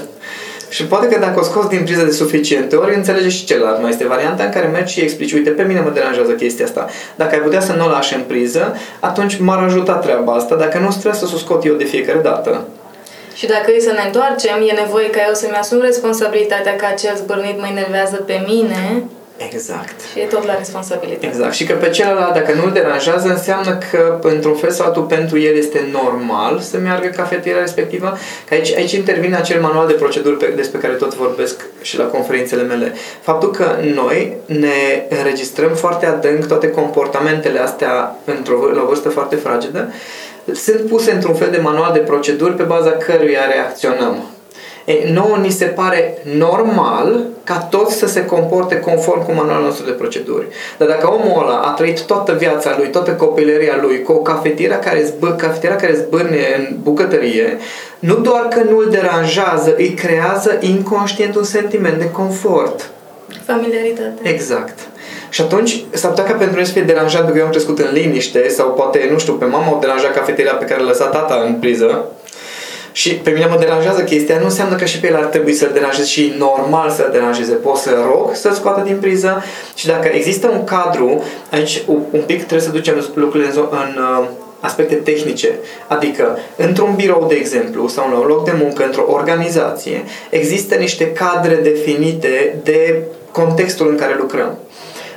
Și 0.70 0.84
poate 0.84 1.06
că 1.08 1.18
dacă 1.18 1.40
o 1.40 1.42
scos 1.42 1.66
din 1.66 1.82
priză 1.84 2.04
de 2.04 2.10
suficiente 2.10 2.76
ori, 2.76 2.94
înțelege 2.94 3.28
și 3.28 3.44
celălalt. 3.44 3.80
Mai 3.80 3.90
este 3.90 4.06
varianta 4.06 4.44
în 4.44 4.50
care 4.50 4.66
mergi 4.66 4.92
și 4.92 5.00
explici, 5.00 5.32
uite, 5.32 5.50
pe 5.50 5.62
mine 5.62 5.80
mă 5.80 5.90
deranjează 5.90 6.32
chestia 6.32 6.64
asta. 6.64 6.88
Dacă 7.14 7.34
ai 7.34 7.40
putea 7.40 7.60
să 7.60 7.72
nu 7.72 7.86
o 7.86 7.88
lași 7.88 8.14
în 8.14 8.20
priză, 8.20 8.76
atunci 9.00 9.38
m-ar 9.38 9.62
ajuta 9.62 9.92
treaba 9.92 10.32
asta. 10.32 10.54
Dacă 10.54 10.78
nu, 10.78 10.88
trebuie 10.88 11.12
să 11.12 11.28
o 11.34 11.38
scot 11.38 11.64
eu 11.64 11.74
de 11.74 11.84
fiecare 11.84 12.18
dată. 12.18 12.64
Și 13.34 13.46
dacă 13.46 13.72
e 13.76 13.80
să 13.80 13.92
ne 13.92 14.02
întoarcem, 14.06 14.56
e 14.68 14.80
nevoie 14.82 15.10
ca 15.10 15.20
eu 15.28 15.34
să-mi 15.34 15.58
asum 15.60 15.80
responsabilitatea 15.80 16.76
că 16.76 16.86
acel 16.92 17.16
zbârnit 17.16 17.58
mă 17.58 17.66
enervează 17.70 18.16
pe 18.16 18.44
mine 18.46 19.04
Exact. 19.48 20.00
Și 20.12 20.20
e 20.20 20.24
tot 20.24 20.44
la 20.46 20.56
responsabilitate. 20.56 21.26
Exact. 21.26 21.52
Și 21.52 21.64
că 21.64 21.74
pe 21.74 21.90
celălalt, 21.90 22.34
dacă 22.34 22.52
nu-l 22.52 22.72
deranjează, 22.72 23.28
înseamnă 23.28 23.78
că, 23.90 24.18
într-un 24.22 24.54
fel 24.54 24.70
sau 24.70 24.86
altul, 24.86 25.02
pentru 25.02 25.38
el 25.38 25.56
este 25.56 25.88
normal 25.92 26.58
să 26.58 26.78
meargă 26.78 27.08
cafetiera 27.08 27.60
respectivă. 27.60 28.18
Că 28.48 28.54
aici, 28.54 28.74
aici 28.76 28.92
intervine 28.92 29.36
acel 29.36 29.60
manual 29.60 29.86
de 29.86 29.92
proceduri 29.92 30.36
pe, 30.36 30.52
despre 30.56 30.78
care 30.78 30.92
tot 30.92 31.14
vorbesc 31.14 31.64
și 31.82 31.98
la 31.98 32.04
conferințele 32.04 32.62
mele. 32.62 32.94
Faptul 33.20 33.50
că 33.50 33.76
noi 33.94 34.36
ne 34.46 35.06
înregistrăm 35.08 35.74
foarte 35.74 36.06
adânc 36.06 36.46
toate 36.46 36.70
comportamentele 36.70 37.58
astea 37.58 38.16
într-o, 38.24 38.70
la 38.74 38.82
o 38.82 38.86
vârstă 38.86 39.08
foarte 39.08 39.36
fragedă, 39.36 39.92
sunt 40.54 40.80
puse 40.80 41.12
într-un 41.12 41.34
fel 41.34 41.50
de 41.50 41.58
manual 41.58 41.92
de 41.92 41.98
proceduri 41.98 42.54
pe 42.54 42.62
baza 42.62 42.90
căruia 42.90 43.46
reacționăm. 43.52 44.24
E, 44.90 45.12
nouă 45.12 45.36
ni 45.36 45.50
se 45.50 45.64
pare 45.64 46.18
normal 46.36 47.24
ca 47.44 47.56
toți 47.56 47.94
să 47.96 48.06
se 48.06 48.24
comporte 48.24 48.80
conform 48.80 49.24
cu 49.24 49.32
manualul 49.32 49.64
nostru 49.64 49.84
de 49.84 49.90
proceduri. 49.90 50.46
Dar 50.78 50.88
dacă 50.88 51.10
omul 51.12 51.42
ăla 51.42 51.58
a 51.58 51.70
trăit 51.70 52.00
toată 52.00 52.32
viața 52.32 52.74
lui, 52.78 52.90
toată 52.90 53.10
copilăria 53.10 53.78
lui, 53.80 54.02
cu 54.02 54.12
o 54.12 54.16
cafetieră 54.16 54.74
care, 54.74 55.04
zbă, 55.04 55.28
cafetiera 55.28 55.76
care 55.76 55.94
zbârne 55.94 56.38
în 56.58 56.76
bucătărie, 56.82 57.58
nu 57.98 58.14
doar 58.14 58.48
că 58.48 58.62
nu 58.70 58.78
îl 58.78 58.88
deranjează, 58.90 59.74
îi 59.76 59.94
creează 59.94 60.56
inconștient 60.60 61.36
un 61.36 61.44
sentiment 61.44 61.98
de 61.98 62.10
confort. 62.10 62.90
Familiaritate. 63.46 64.20
Exact. 64.22 64.78
Și 65.30 65.40
atunci 65.40 65.84
s-ar 65.90 66.10
putea 66.10 66.24
ca 66.24 66.32
pentru 66.32 66.56
noi 66.56 66.66
să 66.66 66.72
fie 66.72 66.82
deranjat 66.82 67.20
pentru 67.20 67.32
că 67.32 67.38
eu 67.38 67.44
am 67.44 67.50
crescut 67.50 67.78
în 67.78 67.92
liniște 67.92 68.48
sau 68.48 68.72
poate, 68.72 69.08
nu 69.12 69.18
știu, 69.18 69.32
pe 69.32 69.44
mama 69.44 69.66
au 69.66 69.78
deranjat 69.80 70.14
cafeteria 70.14 70.52
pe 70.52 70.64
care 70.64 70.80
l-a 70.80 70.86
lăsat 70.86 71.10
tata 71.10 71.42
în 71.46 71.54
priză 71.54 72.04
și 72.92 73.14
pe 73.14 73.30
mine 73.30 73.46
mă 73.46 73.56
deranjează 73.58 74.02
chestia, 74.02 74.38
nu 74.38 74.44
înseamnă 74.44 74.76
că 74.76 74.84
și 74.84 75.00
pe 75.00 75.06
el 75.06 75.16
ar 75.16 75.24
trebui 75.24 75.52
să-l 75.52 75.70
deranjeze 75.72 76.08
și 76.08 76.34
normal 76.38 76.90
să-l 76.90 77.08
deranjeze. 77.12 77.52
Pot 77.52 77.76
să 77.76 77.90
rog 78.10 78.34
să-l 78.34 78.52
scoată 78.52 78.80
din 78.84 78.96
priză 79.00 79.42
și 79.74 79.86
dacă 79.86 80.08
există 80.12 80.48
un 80.48 80.64
cadru, 80.64 81.22
aici 81.50 81.82
un 81.86 82.22
pic 82.26 82.36
trebuie 82.36 82.60
să 82.60 82.70
ducem 82.70 83.06
lucrurile 83.14 83.50
în, 83.54 83.66
în 83.70 84.02
uh, 84.02 84.28
aspecte 84.60 84.94
tehnice. 84.94 85.48
Adică, 85.86 86.38
într-un 86.56 86.94
birou, 86.94 87.26
de 87.28 87.34
exemplu, 87.34 87.88
sau 87.88 88.10
la 88.10 88.18
un 88.18 88.26
loc 88.26 88.44
de 88.44 88.52
muncă, 88.62 88.84
într-o 88.84 89.04
organizație, 89.06 90.04
există 90.30 90.74
niște 90.74 91.12
cadre 91.12 91.54
definite 91.54 92.58
de 92.62 93.02
contextul 93.32 93.88
în 93.88 93.96
care 93.96 94.16
lucrăm. 94.18 94.58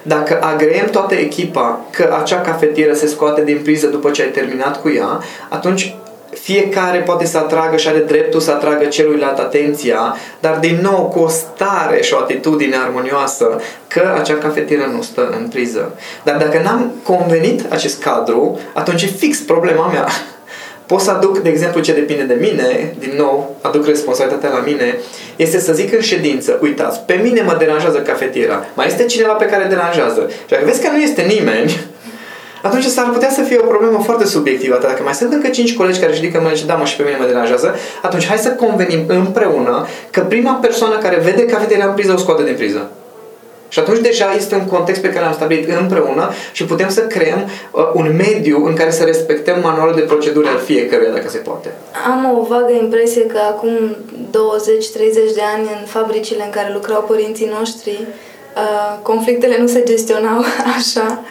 Dacă 0.04 0.40
agreem 0.42 0.86
toată 0.86 1.14
echipa 1.14 1.86
că 1.92 2.18
acea 2.22 2.42
cafetieră 2.42 2.94
se 2.94 3.08
scoate 3.08 3.44
din 3.44 3.60
priză 3.64 3.88
după 3.88 4.10
ce 4.10 4.22
ai 4.22 4.28
terminat 4.28 4.82
cu 4.82 4.90
ea, 4.90 5.20
atunci 5.50 5.96
fiecare 6.42 6.98
poate 6.98 7.26
să 7.26 7.38
atragă 7.38 7.78
și 7.78 7.88
are 7.88 8.00
dreptul 8.00 8.40
să 8.40 8.52
atragă 8.52 8.86
celuilalt 8.86 9.38
atenția, 9.40 10.16
dar 10.40 10.58
din 10.58 10.80
nou 10.82 11.12
cu 11.14 11.20
o 11.20 11.28
stare 11.28 12.02
și 12.02 12.14
o 12.14 12.18
atitudine 12.18 12.76
armonioasă 12.76 13.62
că 13.88 14.16
acea 14.20 14.36
cafetieră 14.36 14.92
nu 14.96 15.02
stă 15.02 15.38
în 15.40 15.48
priză. 15.48 15.92
Dar 16.24 16.38
dacă 16.38 16.62
n-am 16.64 16.92
convenit 17.04 17.66
acest 17.70 18.02
cadru, 18.02 18.60
atunci 18.74 19.02
e 19.02 19.06
fix 19.06 19.38
problema 19.38 19.88
mea. 19.88 20.08
Pot 20.86 21.00
să 21.00 21.12
aduc, 21.12 21.38
de 21.40 21.50
exemplu, 21.50 21.82
ce 21.82 21.94
depinde 21.94 22.24
de 22.24 22.38
mine, 22.40 22.96
din 23.00 23.14
nou, 23.18 23.56
aduc 23.62 23.86
responsabilitatea 23.86 24.50
la 24.50 24.64
mine, 24.66 24.98
este 25.36 25.60
să 25.60 25.74
zic 25.74 25.94
în 25.94 26.02
ședință, 26.02 26.60
uitați, 26.62 27.00
pe 27.00 27.14
mine 27.24 27.42
mă 27.42 27.56
deranjează 27.60 27.98
cafetiera, 27.98 28.66
mai 28.74 28.88
este 28.88 29.06
cineva 29.06 29.34
pe 29.34 29.46
care 29.46 29.66
deranjează. 29.70 30.30
Și 30.30 30.50
dacă 30.50 30.64
vezi 30.66 30.82
că 30.82 30.90
nu 30.92 31.02
este 31.02 31.22
nimeni, 31.22 31.80
atunci 32.68 32.86
s-ar 32.86 33.10
putea 33.10 33.30
să 33.30 33.42
fie 33.42 33.60
o 33.64 33.66
problemă 33.66 34.00
foarte 34.04 34.26
subiectivă. 34.26 34.80
Dacă 34.82 35.04
mai 35.04 35.14
sunt 35.14 35.34
încă 35.34 35.48
cinci 35.48 35.76
colegi 35.76 36.00
care 36.00 36.12
își 36.12 36.22
ridică 36.22 36.40
mâna 36.42 36.54
și 36.54 36.66
da, 36.66 36.74
mă, 36.76 36.86
și 36.86 36.96
pe 36.96 37.04
mine 37.04 37.18
mă 37.20 37.26
deranjează, 37.26 37.76
atunci 38.02 38.28
hai 38.28 38.38
să 38.38 38.50
convenim 38.50 39.04
împreună 39.08 39.88
că 40.10 40.20
prima 40.22 40.54
persoană 40.54 40.98
care 40.98 41.20
vede 41.24 41.46
cafeteria 41.46 41.86
în 41.86 41.94
priză 41.94 42.14
o 42.14 42.18
scoate 42.18 42.44
din 42.44 42.56
priză. 42.56 42.92
Și 43.74 43.80
atunci 43.80 44.00
deja 44.00 44.34
este 44.36 44.56
un 44.56 44.66
context 44.66 45.02
pe 45.02 45.10
care 45.10 45.26
l-am 45.26 45.34
stabilit 45.34 45.70
împreună 45.80 46.32
și 46.52 46.66
putem 46.66 46.90
să 46.90 47.02
creăm 47.02 47.50
uh, 47.72 47.84
un 47.94 48.16
mediu 48.16 48.66
în 48.66 48.76
care 48.76 48.92
să 48.92 49.04
respectăm 49.04 49.60
manualul 49.62 49.96
de 49.96 50.02
procedură 50.02 50.48
al 50.48 50.60
fiecăruia, 50.60 51.12
dacă 51.12 51.30
se 51.30 51.38
poate. 51.38 51.72
Am 52.12 52.38
o 52.40 52.44
vagă 52.44 52.74
impresie 52.82 53.26
că 53.26 53.40
acum 53.50 53.96
20-30 54.30 55.34
de 55.34 55.42
ani 55.56 55.68
în 55.80 55.86
fabricile 55.86 56.44
în 56.44 56.50
care 56.50 56.74
lucrau 56.74 57.02
părinții 57.08 57.52
noștri, 57.60 57.98
uh, 58.02 59.00
conflictele 59.02 59.58
nu 59.60 59.68
se 59.68 59.84
gestionau 59.86 60.44
așa 60.78 61.24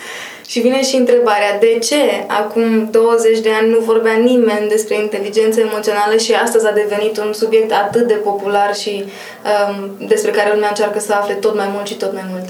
și 0.52 0.60
vine 0.60 0.82
și 0.82 0.96
întrebarea, 0.96 1.58
de 1.58 1.78
ce 1.78 2.24
acum 2.26 2.90
20 2.90 3.38
de 3.38 3.50
ani 3.60 3.70
nu 3.70 3.78
vorbea 3.78 4.12
nimeni 4.12 4.68
despre 4.68 4.94
inteligență 4.94 5.60
emoțională 5.60 6.16
și 6.16 6.32
astăzi 6.32 6.66
a 6.66 6.72
devenit 6.72 7.18
un 7.18 7.32
subiect 7.32 7.72
atât 7.72 8.06
de 8.06 8.14
popular 8.14 8.74
și 8.74 9.04
um, 9.04 10.06
despre 10.06 10.30
care 10.30 10.52
lumea 10.52 10.68
încearcă 10.68 10.98
să 10.98 11.12
afle 11.12 11.34
tot 11.34 11.54
mai 11.54 11.68
mult 11.72 11.86
și 11.86 11.96
tot 11.96 12.12
mai 12.12 12.24
mult? 12.30 12.48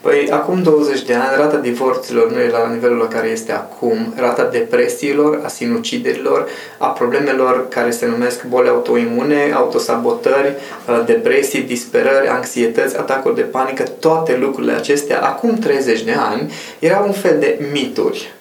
Păi, 0.00 0.28
acum 0.30 0.62
20 0.62 1.02
de 1.02 1.14
ani, 1.14 1.36
rata 1.36 1.56
divorților 1.56 2.30
nu 2.30 2.40
e 2.40 2.50
la 2.50 2.68
nivelul 2.68 2.96
la 2.96 3.08
care 3.08 3.28
este 3.28 3.52
acum. 3.52 4.14
Rata 4.16 4.44
depresiilor, 4.44 5.40
a 5.44 5.48
sinuciderilor, 5.48 6.48
a 6.78 6.86
problemelor 6.86 7.68
care 7.68 7.90
se 7.90 8.06
numesc 8.06 8.44
boli 8.44 8.68
autoimune, 8.68 9.52
autosabotări, 9.54 10.54
uh, 10.88 11.02
depresii, 11.06 11.62
disperări, 11.62 12.28
anxietăți, 12.28 12.98
atacuri 12.98 13.34
de 13.34 13.42
panică, 13.42 13.82
toate 13.82 14.36
lucrurile 14.36 14.72
acestea, 14.72 15.20
acum 15.20 15.54
30 15.54 16.02
de 16.02 16.14
ani, 16.30 16.52
erau 16.78 17.06
un 17.06 17.12
fel 17.12 17.36
de 17.38 17.58
mituri 17.72 18.35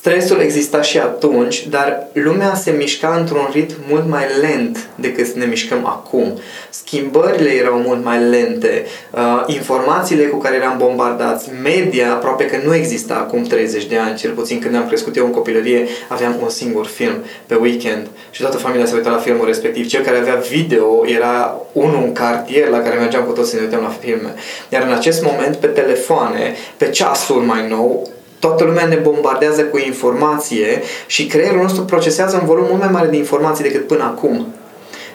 Stresul 0.00 0.40
exista 0.40 0.82
și 0.82 0.98
atunci, 0.98 1.66
dar 1.68 2.06
lumea 2.12 2.54
se 2.54 2.70
mișca 2.70 3.16
într-un 3.18 3.48
ritm 3.52 3.74
mult 3.88 4.08
mai 4.08 4.24
lent 4.40 4.88
decât 4.94 5.32
ne 5.32 5.44
mișcăm 5.44 5.86
acum. 5.86 6.38
Schimbările 6.70 7.50
erau 7.50 7.78
mult 7.78 8.04
mai 8.04 8.18
lente, 8.20 8.86
uh, 9.10 9.42
informațiile 9.46 10.24
cu 10.24 10.38
care 10.38 10.56
eram 10.56 10.74
bombardați, 10.78 11.50
media 11.62 12.12
aproape 12.12 12.46
că 12.46 12.56
nu 12.64 12.74
exista 12.74 13.14
acum 13.14 13.42
30 13.42 13.84
de 13.84 13.96
ani, 13.96 14.16
cel 14.16 14.30
puțin 14.30 14.58
când 14.58 14.74
am 14.74 14.86
crescut 14.86 15.16
eu 15.16 15.24
în 15.24 15.32
copilărie, 15.32 15.86
aveam 16.08 16.36
un 16.42 16.48
singur 16.48 16.86
film 16.86 17.24
pe 17.46 17.54
weekend 17.54 18.06
și 18.30 18.40
toată 18.40 18.56
familia 18.56 18.86
se 18.86 18.94
uita 18.94 19.10
la 19.10 19.16
filmul 19.16 19.46
respectiv. 19.46 19.86
Cel 19.86 20.02
care 20.02 20.18
avea 20.18 20.42
video 20.50 21.06
era 21.06 21.60
unul 21.72 22.02
în 22.04 22.12
cartier 22.12 22.68
la 22.68 22.80
care 22.80 22.98
mergeam 22.98 23.24
cu 23.24 23.32
toți 23.32 23.50
să 23.50 23.56
ne 23.56 23.62
uităm 23.62 23.82
la 23.82 23.96
filme. 24.00 24.34
Iar 24.68 24.82
în 24.82 24.92
acest 24.92 25.22
moment, 25.22 25.56
pe 25.56 25.66
telefoane, 25.66 26.54
pe 26.76 26.90
ceasuri 26.90 27.44
mai 27.44 27.68
nou, 27.68 28.08
toată 28.40 28.64
lumea 28.64 28.86
ne 28.86 28.96
bombardează 28.96 29.64
cu 29.64 29.78
informație 29.78 30.82
și 31.06 31.26
creierul 31.26 31.60
nostru 31.60 31.82
procesează 31.82 32.38
un 32.40 32.46
volum 32.46 32.64
mult 32.68 32.80
mai 32.80 32.90
mare 32.92 33.08
de 33.08 33.16
informații 33.16 33.64
decât 33.64 33.86
până 33.86 34.02
acum. 34.02 34.46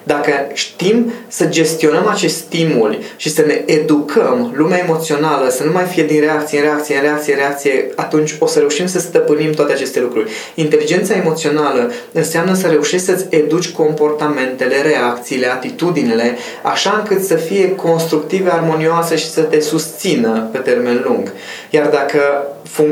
Dacă 0.08 0.32
știm 0.54 1.12
să 1.28 1.46
gestionăm 1.46 2.08
acest 2.08 2.36
stimul 2.36 2.98
și 3.16 3.30
să 3.30 3.42
ne 3.42 3.62
educăm 3.66 4.54
lumea 4.56 4.80
emoțională, 4.84 5.50
să 5.50 5.64
nu 5.64 5.72
mai 5.72 5.84
fie 5.84 6.04
din 6.04 6.20
reacție 6.20 6.58
în 6.58 6.64
reacție, 6.64 6.96
în 6.96 7.02
reacție, 7.02 7.34
în 7.34 7.40
reacție, 7.40 7.90
atunci 7.96 8.36
o 8.40 8.46
să 8.46 8.60
reușim 8.60 8.86
să 8.86 9.00
stăpânim 9.00 9.52
toate 9.52 9.74
aceste 9.74 10.00
lucruri. 10.00 10.32
Inteligența 10.56 11.16
emoțională 11.16 11.92
înseamnă 12.12 12.54
să 12.54 12.68
reușești 12.68 13.06
să-ți 13.06 13.26
educi 13.30 13.72
comportamentele, 13.72 14.82
reacțiile, 14.82 15.52
atitudinile, 15.52 16.38
așa 16.64 16.96
încât 17.00 17.24
să 17.24 17.36
fie 17.36 17.76
constructive, 17.76 18.50
armonioase 18.50 19.16
și 19.16 19.30
să 19.30 19.42
te 19.42 19.60
susțină 19.60 20.50
pe 20.52 20.58
termen 20.58 21.04
lung. 21.08 21.32
Iar 21.70 21.88
dacă 21.88 22.20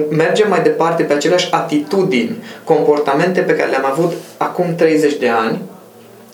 mergem 0.09 0.49
mai 0.49 0.61
departe 0.61 1.03
pe 1.03 1.13
aceleași 1.13 1.47
atitudini, 1.51 2.43
comportamente 2.63 3.39
pe 3.39 3.55
care 3.55 3.69
le-am 3.69 3.85
avut 3.85 4.13
acum 4.37 4.75
30 4.75 5.13
de 5.13 5.29
ani, 5.29 5.59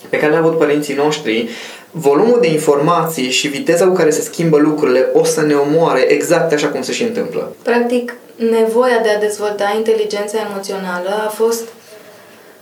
pe 0.10 0.18
care 0.18 0.32
le-au 0.32 0.46
avut 0.46 0.58
părinții 0.58 0.94
noștri, 0.94 1.50
volumul 1.91 2.38
de 2.41 2.51
informații 2.51 3.29
și 3.29 3.48
viteza 3.48 3.86
cu 3.86 3.94
care 3.94 4.10
se 4.10 4.22
schimbă 4.22 4.58
lucrurile 4.58 5.10
o 5.13 5.24
să 5.24 5.41
ne 5.41 5.53
omoare 5.53 6.00
exact 6.00 6.53
așa 6.53 6.68
cum 6.68 6.82
se 6.82 6.91
și 6.91 7.03
întâmplă. 7.03 7.56
Practic, 7.63 8.15
nevoia 8.36 9.00
de 9.03 9.10
a 9.10 9.20
dezvolta 9.20 9.74
inteligența 9.75 10.38
emoțională 10.50 11.10
a 11.25 11.29
fost 11.29 11.63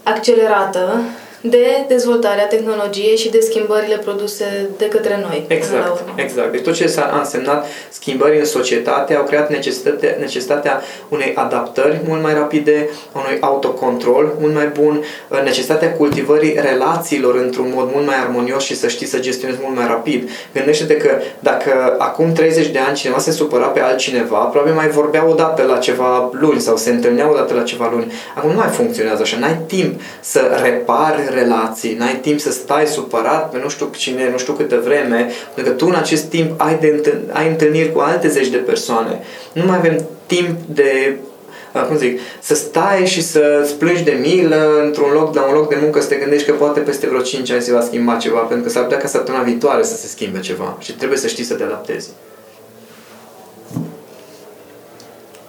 accelerată 0.04 1.02
de 1.50 1.86
dezvoltarea 1.88 2.48
tehnologiei 2.48 3.18
și 3.18 3.30
de 3.30 3.40
schimbările 3.40 3.98
produse 3.98 4.70
de 4.78 4.88
către 4.88 5.20
noi. 5.22 5.46
Exact, 5.48 6.04
exact. 6.16 6.52
Deci 6.52 6.62
tot 6.62 6.74
ce 6.74 6.88
s-a 6.88 7.16
însemnat 7.20 7.66
schimbări 7.90 8.40
în 8.40 8.46
societate 8.46 9.16
au 9.16 9.24
creat 9.24 9.50
necesitatea, 9.50 10.16
necesitatea 10.20 10.82
unei 11.10 11.34
adaptări 11.36 12.02
mult 12.08 12.22
mai 12.22 12.34
rapide, 12.34 12.90
unui 13.16 13.38
autocontrol 13.40 14.34
mult 14.40 14.54
mai 14.54 14.68
bun, 14.68 15.04
necesitatea 15.44 15.94
cultivării 15.94 16.60
relațiilor 16.62 17.36
într-un 17.36 17.72
mod 17.76 17.90
mult 17.94 18.06
mai 18.06 18.20
armonios 18.20 18.64
și 18.64 18.76
să 18.76 18.88
știi 18.88 19.08
să 19.08 19.20
gestionezi 19.20 19.60
mult 19.64 19.76
mai 19.76 19.88
rapid. 19.88 20.30
Gândește-te 20.54 20.98
că 20.98 21.10
dacă 21.40 21.96
acum 21.98 22.34
30 22.34 22.68
de 22.68 22.80
ani 22.80 22.96
cineva 22.96 23.20
se 23.20 23.32
supăra 23.32 23.66
pe 23.66 23.80
altcineva, 23.80 24.38
probabil 24.38 24.74
mai 24.74 24.90
vorbea 24.90 25.28
o 25.30 25.34
dată 25.34 25.64
la 25.64 25.78
ceva 25.78 26.30
luni 26.32 26.60
sau 26.60 26.78
se 26.78 26.90
întâlnea 26.90 27.30
o 27.32 27.36
dată 27.36 27.54
la 27.54 27.64
ceva 27.64 27.90
luni. 27.92 28.12
Acum 28.36 28.50
nu 28.50 28.56
mai 28.56 28.68
funcționează 28.68 29.22
așa, 29.22 29.38
n-ai 29.38 29.60
timp 29.68 30.02
să 30.20 30.60
repari 30.64 31.22
relații, 31.40 31.96
n-ai 31.96 32.20
timp 32.22 32.40
să 32.40 32.52
stai 32.52 32.86
supărat 32.86 33.50
pe 33.50 33.60
nu 33.64 33.70
știu 33.70 33.90
cine, 33.98 34.30
nu 34.32 34.38
știu 34.38 34.54
câte 34.54 34.76
vreme, 34.76 35.32
pentru 35.54 35.74
că 35.74 35.78
tu 35.78 35.86
în 35.88 35.96
acest 35.96 36.24
timp 36.24 36.62
ai, 36.62 36.78
de, 36.80 37.18
ai 37.32 37.48
întâlniri 37.48 37.92
cu 37.92 38.00
alte 38.00 38.28
zeci 38.28 38.48
de 38.48 38.58
persoane. 38.58 39.22
Nu 39.54 39.66
mai 39.66 39.78
avem 39.78 40.06
timp 40.26 40.58
de 40.66 41.18
cum 41.88 41.98
zic, 41.98 42.20
să 42.42 42.56
stai 42.56 43.06
și 43.06 43.22
să 43.22 43.60
îți 43.64 43.76
plângi 43.76 44.04
de 44.04 44.18
milă 44.22 44.82
într-un 44.84 45.12
loc, 45.14 45.36
la 45.36 45.44
un 45.48 45.54
loc 45.54 45.70
de 45.70 45.78
muncă, 45.82 46.02
să 46.02 46.08
te 46.08 46.16
gândești 46.16 46.48
că 46.48 46.54
poate 46.54 46.80
peste 46.80 47.08
vreo 47.08 47.22
5 47.22 47.52
ani 47.52 47.62
se 47.62 47.72
va 47.72 47.82
schimba 47.82 48.16
ceva, 48.16 48.40
pentru 48.40 48.66
că 48.66 48.72
s-ar 48.72 48.84
putea 48.84 48.98
ca 48.98 49.08
săptămâna 49.08 49.44
viitoare 49.44 49.84
să 49.84 49.96
se 49.96 50.08
schimbe 50.08 50.40
ceva 50.40 50.78
și 50.80 50.94
trebuie 50.94 51.18
să 51.18 51.28
știi 51.28 51.44
să 51.44 51.54
te 51.54 51.64
adaptezi. 51.64 52.10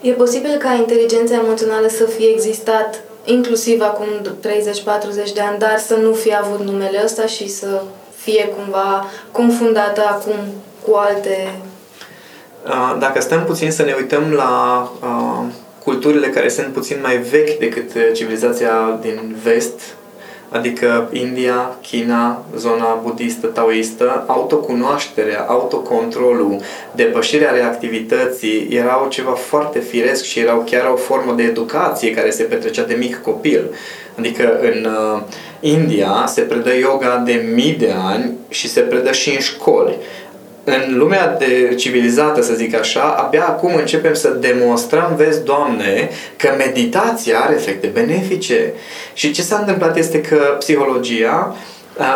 E 0.01 0.11
posibil 0.11 0.57
ca 0.59 0.73
inteligența 0.73 1.35
emoțională 1.35 1.89
să 1.89 2.05
fie 2.05 2.29
existat 2.29 3.03
inclusiv 3.31 3.81
acum 3.81 4.07
30-40 5.29 5.33
de 5.35 5.41
ani, 5.41 5.59
dar 5.59 5.79
să 5.79 5.95
nu 5.95 6.13
fie 6.13 6.35
avut 6.35 6.61
numele 6.61 7.01
ăsta 7.05 7.27
și 7.27 7.49
să 7.49 7.83
fie 8.17 8.49
cumva 8.57 9.07
confundată 9.33 10.01
acum 10.01 10.37
cu 10.87 10.95
alte... 10.95 11.61
Dacă 12.99 13.21
stăm 13.21 13.45
puțin 13.45 13.71
să 13.71 13.83
ne 13.83 13.95
uităm 13.97 14.33
la 14.33 14.83
uh, 15.03 15.53
culturile 15.85 16.29
care 16.29 16.49
sunt 16.49 16.67
puțin 16.67 16.99
mai 17.03 17.17
vechi 17.17 17.59
decât 17.59 18.15
civilizația 18.15 18.99
din 19.01 19.37
vest, 19.43 19.81
adică 20.51 21.09
India, 21.13 21.77
China, 21.83 22.45
zona 22.57 23.01
budistă, 23.03 23.47
taoistă, 23.47 24.25
autocunoașterea, 24.27 25.45
autocontrolul, 25.49 26.61
depășirea 26.95 27.51
reactivității 27.51 28.69
erau 28.71 29.07
ceva 29.09 29.31
foarte 29.33 29.79
firesc 29.79 30.25
și 30.25 30.39
erau 30.39 30.65
chiar 30.71 30.91
o 30.93 30.97
formă 30.97 31.33
de 31.33 31.43
educație 31.43 32.11
care 32.11 32.31
se 32.31 32.43
petrecea 32.43 32.85
de 32.85 32.95
mic 32.95 33.23
copil. 33.23 33.75
Adică 34.19 34.59
în 34.61 34.85
uh, 34.85 35.23
India 35.61 36.25
se 36.27 36.41
predă 36.41 36.77
yoga 36.77 37.23
de 37.27 37.49
mii 37.55 37.75
de 37.75 37.95
ani 38.05 38.33
și 38.49 38.69
se 38.69 38.81
predă 38.81 39.13
și 39.13 39.31
în 39.31 39.41
școli 39.41 39.97
în 40.69 40.97
lumea 40.97 41.37
de 41.39 41.75
civilizată, 41.75 42.43
să 42.43 42.55
zic 42.55 42.75
așa, 42.75 43.03
abia 43.03 43.47
acum 43.47 43.75
începem 43.75 44.15
să 44.15 44.29
demonstrăm, 44.29 45.13
vezi, 45.17 45.45
Doamne, 45.45 46.11
că 46.37 46.55
meditația 46.59 47.39
are 47.39 47.55
efecte 47.55 47.87
benefice. 47.87 48.73
Și 49.13 49.33
ce 49.33 49.43
s-a 49.43 49.59
întâmplat 49.59 49.97
este 49.97 50.21
că 50.21 50.57
psihologia, 50.59 51.57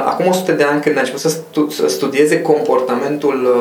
acum 0.05 0.27
100 0.27 0.53
de 0.53 0.63
ani 0.63 0.81
când 0.81 0.97
a 0.97 1.01
început 1.01 1.21
să 1.21 1.89
studieze 1.89 2.43
comportamentul 2.43 3.57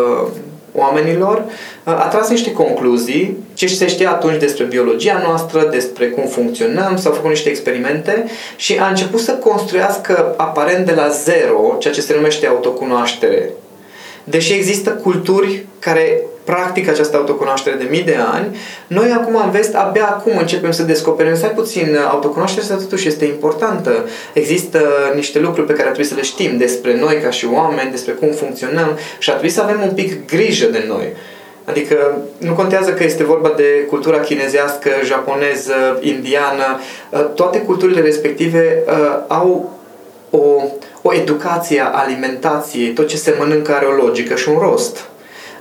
oamenilor, 0.76 1.44
a 1.84 2.08
tras 2.08 2.30
niște 2.30 2.52
concluzii, 2.52 3.38
ce 3.54 3.68
se 3.68 3.88
știa 3.88 4.10
atunci 4.10 4.40
despre 4.40 4.64
biologia 4.64 5.22
noastră, 5.26 5.68
despre 5.72 6.08
cum 6.08 6.28
funcționăm, 6.28 6.98
s-au 6.98 7.12
făcut 7.12 7.30
niște 7.30 7.50
experimente 7.50 8.26
și 8.56 8.78
a 8.80 8.88
început 8.88 9.20
să 9.20 9.32
construiască 9.32 10.34
aparent 10.38 10.86
de 10.86 10.94
la 10.94 11.08
zero 11.08 11.76
ceea 11.80 11.94
ce 11.94 12.02
se 12.02 12.16
numește 12.16 12.48
autocunoaștere. 12.48 13.50
Deși 14.32 14.54
există 14.54 14.90
culturi 14.90 15.66
care 15.80 16.22
practică 16.44 16.90
această 16.90 17.18
autocunoaștere 17.18 17.76
de 17.76 17.88
mii 17.90 18.04
de 18.04 18.18
ani, 18.34 18.58
noi 18.88 19.12
acum 19.12 19.36
în 19.36 19.52
vest 19.52 19.76
abia 19.76 20.08
acum 20.08 20.38
începem 20.38 20.72
să 20.72 20.84
descoperim, 20.84 21.36
să 21.36 21.46
puțin, 21.46 21.98
autocunoașterea 22.10 22.70
asta 22.70 22.84
totuși 22.84 23.08
este 23.08 23.26
importantă. 23.26 24.06
Există 24.34 24.80
niște 25.16 25.40
lucruri 25.40 25.68
pe 25.68 25.74
care 25.74 25.88
ar 25.88 25.94
trebui 25.94 26.10
să 26.10 26.16
le 26.16 26.22
știm 26.22 26.58
despre 26.58 27.00
noi 27.00 27.20
ca 27.24 27.30
și 27.30 27.48
oameni, 27.54 27.92
despre 27.92 28.12
cum 28.12 28.32
funcționăm 28.32 28.98
și 29.20 29.30
ar 29.30 29.36
trebui 29.36 29.56
să 29.56 29.62
avem 29.62 29.82
un 29.82 29.94
pic 29.94 30.28
grijă 30.28 30.68
de 30.68 30.84
noi. 30.88 31.06
Adică 31.66 32.18
nu 32.38 32.54
contează 32.54 32.92
că 32.92 33.04
este 33.04 33.24
vorba 33.24 33.54
de 33.58 33.86
cultura 33.90 34.20
chinezească, 34.20 34.90
japoneză, 35.04 36.00
indiană, 36.02 36.80
toate 37.36 37.60
culturile 37.60 38.02
respective 38.02 38.84
uh, 38.88 38.94
au 39.28 39.72
o, 40.30 40.64
o 41.02 41.14
educație 41.14 41.82
a 41.82 41.86
alimentației, 41.86 42.94
tot 42.94 43.08
ce 43.08 43.18
se 43.18 43.36
mănâncă 43.40 43.74
are 43.74 43.86
o 43.86 44.04
logică 44.06 44.36
și 44.36 44.50
un 44.50 44.58
rost 44.58 45.10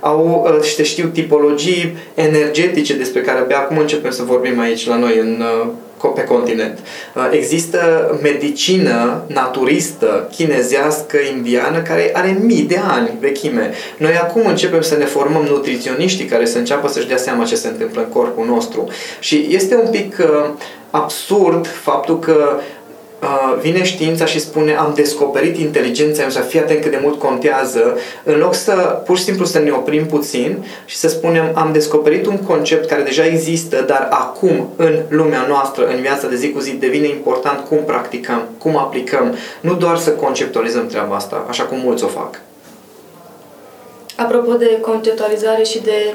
au, 0.00 0.52
uh, 0.56 0.62
și 0.62 0.84
știu, 0.84 1.06
tipologii 1.06 1.96
energetice 2.14 2.96
despre 2.96 3.20
care 3.20 3.38
abia 3.38 3.58
acum 3.58 3.78
începem 3.78 4.10
să 4.10 4.22
vorbim 4.22 4.60
aici 4.60 4.86
la 4.86 4.96
noi 4.96 5.18
în, 5.18 5.42
uh, 5.62 5.68
pe 6.14 6.24
continent. 6.24 6.78
Uh, 7.14 7.28
există 7.30 7.78
medicină 8.22 9.24
naturistă, 9.26 10.28
chinezească, 10.36 11.16
indiană, 11.36 11.78
care 11.78 12.10
are 12.14 12.38
mii 12.40 12.62
de 12.62 12.80
ani 12.88 13.10
vechime. 13.20 13.70
Noi 13.96 14.16
acum 14.16 14.46
începem 14.46 14.80
să 14.80 14.96
ne 14.96 15.04
formăm 15.04 15.42
nutriționiștii 15.42 16.24
care 16.24 16.44
să 16.44 16.58
înceapă 16.58 16.88
să-și 16.88 17.06
dea 17.08 17.16
seama 17.16 17.44
ce 17.44 17.54
se 17.54 17.68
întâmplă 17.68 18.00
în 18.00 18.08
corpul 18.08 18.46
nostru. 18.46 18.88
Și 19.18 19.46
este 19.50 19.74
un 19.74 19.90
pic 19.90 20.16
absurd 20.90 21.66
faptul 21.66 22.18
că 22.18 22.56
uh, 22.56 22.62
vine 23.60 23.84
știința 23.84 24.24
și 24.24 24.40
spune 24.40 24.74
am 24.76 24.92
descoperit 24.94 25.56
inteligența, 25.56 26.28
să 26.28 26.40
fii 26.40 26.60
atent 26.60 26.80
cât 26.80 26.90
de 26.90 26.98
mult 27.02 27.18
contează, 27.18 27.98
în 28.24 28.38
loc 28.38 28.54
să 28.54 28.72
pur 29.04 29.16
și 29.16 29.22
simplu 29.22 29.44
să 29.44 29.58
ne 29.58 29.70
oprim 29.70 30.06
puțin 30.06 30.64
și 30.84 30.96
să 30.96 31.08
spunem 31.08 31.50
am 31.54 31.72
descoperit 31.72 32.26
un 32.26 32.38
concept 32.38 32.88
care 32.88 33.02
deja 33.02 33.26
există, 33.26 33.84
dar 33.86 34.08
acum 34.10 34.68
în 34.76 34.98
lumea 35.08 35.44
noastră, 35.48 35.86
în 35.86 36.00
viața 36.00 36.28
de 36.28 36.36
zi 36.36 36.52
cu 36.52 36.60
zi, 36.60 36.70
devine 36.70 37.08
important 37.08 37.66
cum 37.68 37.78
practicăm, 37.84 38.48
cum 38.58 38.76
aplicăm, 38.76 39.36
nu 39.60 39.74
doar 39.74 39.98
să 39.98 40.10
conceptualizăm 40.10 40.86
treaba 40.86 41.14
asta, 41.14 41.46
așa 41.48 41.64
cum 41.64 41.78
mulți 41.78 42.04
o 42.04 42.08
fac. 42.08 42.40
Apropo 44.16 44.52
de 44.52 44.78
conceptualizare 44.80 45.62
și 45.62 45.80
de 45.80 46.14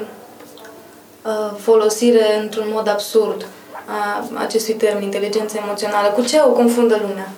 uh, 1.25 1.51
folosire 1.57 2.39
într-un 2.41 2.67
mod 2.74 2.88
absurd, 2.88 3.45
a 3.86 4.25
acestui 4.34 4.74
termen, 4.74 5.04
inteligență 5.04 5.58
emoțională. 5.63 6.08
Cu 6.08 6.22
ce 6.22 6.42
o 6.46 6.50
confundă 6.50 6.98
lumea? 7.01 7.30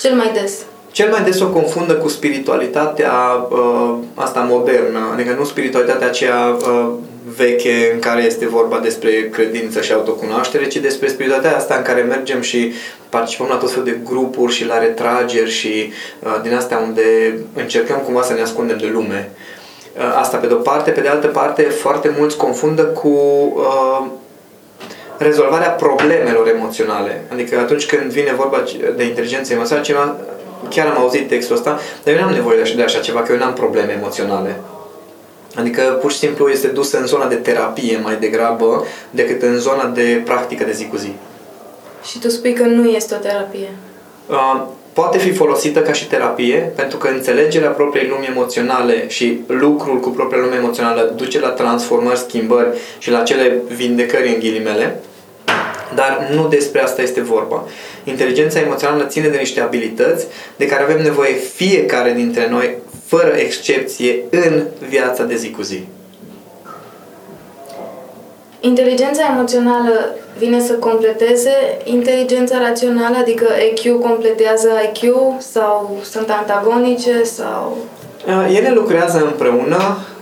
Cel 0.00 0.14
mai 0.14 0.30
des. 0.40 0.52
Cel 0.90 1.10
mai 1.10 1.22
des 1.22 1.40
o 1.40 1.48
confundă 1.48 1.94
cu 1.94 2.08
spiritualitatea 2.08 3.12
uh, 3.50 3.94
asta 4.14 4.40
modernă, 4.40 4.98
adică 5.12 5.34
nu 5.38 5.44
spiritualitatea 5.44 6.06
aceea 6.06 6.56
uh, 6.60 6.88
veche 7.36 7.90
în 7.92 7.98
care 7.98 8.22
este 8.22 8.48
vorba 8.48 8.78
despre 8.78 9.28
credință 9.28 9.80
și 9.80 9.92
autocunoaștere, 9.92 10.66
ci 10.66 10.76
despre 10.76 11.08
spiritualitatea 11.08 11.58
asta 11.58 11.74
în 11.74 11.82
care 11.82 12.00
mergem 12.00 12.40
și 12.40 12.72
participăm 13.08 13.46
la 13.50 13.56
tot 13.56 13.70
felul 13.70 13.84
de 13.84 13.98
grupuri 14.04 14.52
și 14.52 14.66
la 14.66 14.78
retrageri 14.78 15.50
și 15.50 15.92
uh, 16.20 16.40
din 16.42 16.54
astea 16.54 16.78
unde 16.78 17.38
încercăm 17.54 17.96
cumva 17.96 18.22
să 18.22 18.32
ne 18.32 18.42
ascundem 18.42 18.78
de 18.78 18.90
lume. 18.92 19.30
Uh, 19.96 20.18
asta 20.18 20.36
pe 20.36 20.46
de-o 20.46 20.56
parte, 20.56 20.90
pe 20.90 21.00
de 21.00 21.08
altă 21.08 21.26
parte 21.26 21.62
foarte 21.62 22.14
mulți 22.18 22.36
confundă 22.36 22.84
cu 22.84 23.08
uh, 23.08 24.06
rezolvarea 25.18 25.68
problemelor 25.68 26.48
emoționale. 26.48 27.24
Adică 27.32 27.58
atunci 27.58 27.86
când 27.86 28.10
vine 28.10 28.32
vorba 28.32 28.62
de 28.96 29.04
inteligență 29.04 29.52
emoțională, 29.52 29.86
cineva, 29.86 30.16
chiar 30.68 30.86
am 30.86 30.98
auzit 30.98 31.28
textul 31.28 31.56
ăsta, 31.56 31.78
dar 32.04 32.14
eu 32.14 32.20
nu 32.20 32.26
am 32.26 32.32
nevoie 32.32 32.56
de 32.56 32.62
așa, 32.62 32.74
de 32.74 32.82
așa 32.82 33.00
ceva, 33.00 33.22
că 33.22 33.32
eu 33.32 33.38
nu 33.38 33.44
am 33.44 33.52
probleme 33.52 33.92
emoționale. 33.92 34.60
Adică 35.56 35.82
pur 36.00 36.12
și 36.12 36.18
simplu 36.18 36.48
este 36.48 36.66
dusă 36.66 36.98
în 36.98 37.06
zona 37.06 37.26
de 37.26 37.34
terapie 37.34 38.00
mai 38.02 38.16
degrabă 38.16 38.86
decât 39.10 39.42
în 39.42 39.58
zona 39.58 39.84
de 39.84 40.22
practică 40.24 40.64
de 40.64 40.72
zi 40.72 40.86
cu 40.86 40.96
zi. 40.96 41.12
Și 42.04 42.18
tu 42.18 42.28
spui 42.28 42.52
că 42.52 42.62
nu 42.62 42.88
este 42.88 43.14
o 43.14 43.18
terapie. 43.18 43.68
Uh, 44.26 44.62
poate 44.96 45.18
fi 45.18 45.32
folosită 45.32 45.80
ca 45.80 45.92
și 45.92 46.06
terapie, 46.06 46.72
pentru 46.76 46.98
că 46.98 47.08
înțelegerea 47.08 47.70
propriei 47.70 48.08
lumi 48.08 48.26
emoționale 48.26 49.04
și 49.08 49.40
lucrul 49.46 50.00
cu 50.00 50.08
propria 50.08 50.40
lume 50.40 50.56
emoțională 50.56 51.12
duce 51.16 51.40
la 51.40 51.48
transformări, 51.48 52.18
schimbări 52.18 52.68
și 52.98 53.10
la 53.10 53.22
cele 53.22 53.56
vindecări 53.76 54.28
în 54.28 54.38
ghilimele, 54.38 55.00
dar 55.94 56.28
nu 56.34 56.48
despre 56.48 56.82
asta 56.82 57.02
este 57.02 57.20
vorba. 57.20 57.64
Inteligența 58.04 58.60
emoțională 58.60 59.04
ține 59.04 59.28
de 59.28 59.36
niște 59.36 59.60
abilități 59.60 60.26
de 60.56 60.66
care 60.66 60.82
avem 60.82 61.02
nevoie 61.02 61.32
fiecare 61.54 62.12
dintre 62.12 62.48
noi, 62.50 62.74
fără 63.06 63.32
excepție, 63.36 64.22
în 64.30 64.62
viața 64.88 65.24
de 65.24 65.36
zi 65.36 65.50
cu 65.50 65.62
zi. 65.62 65.84
Inteligența 68.66 69.22
emoțională 69.32 70.14
vine 70.38 70.60
să 70.60 70.72
completeze 70.72 71.50
inteligența 71.84 72.58
rațională, 72.58 73.16
adică 73.16 73.46
EQ 73.70 74.00
completează 74.00 74.68
IQ 74.92 75.12
sau 75.38 75.96
sunt 76.02 76.30
antagonice 76.30 77.22
sau... 77.22 77.76
Ele 78.48 78.70
lucrează 78.74 79.24
împreună, 79.24 79.76
Uh, 79.76 80.15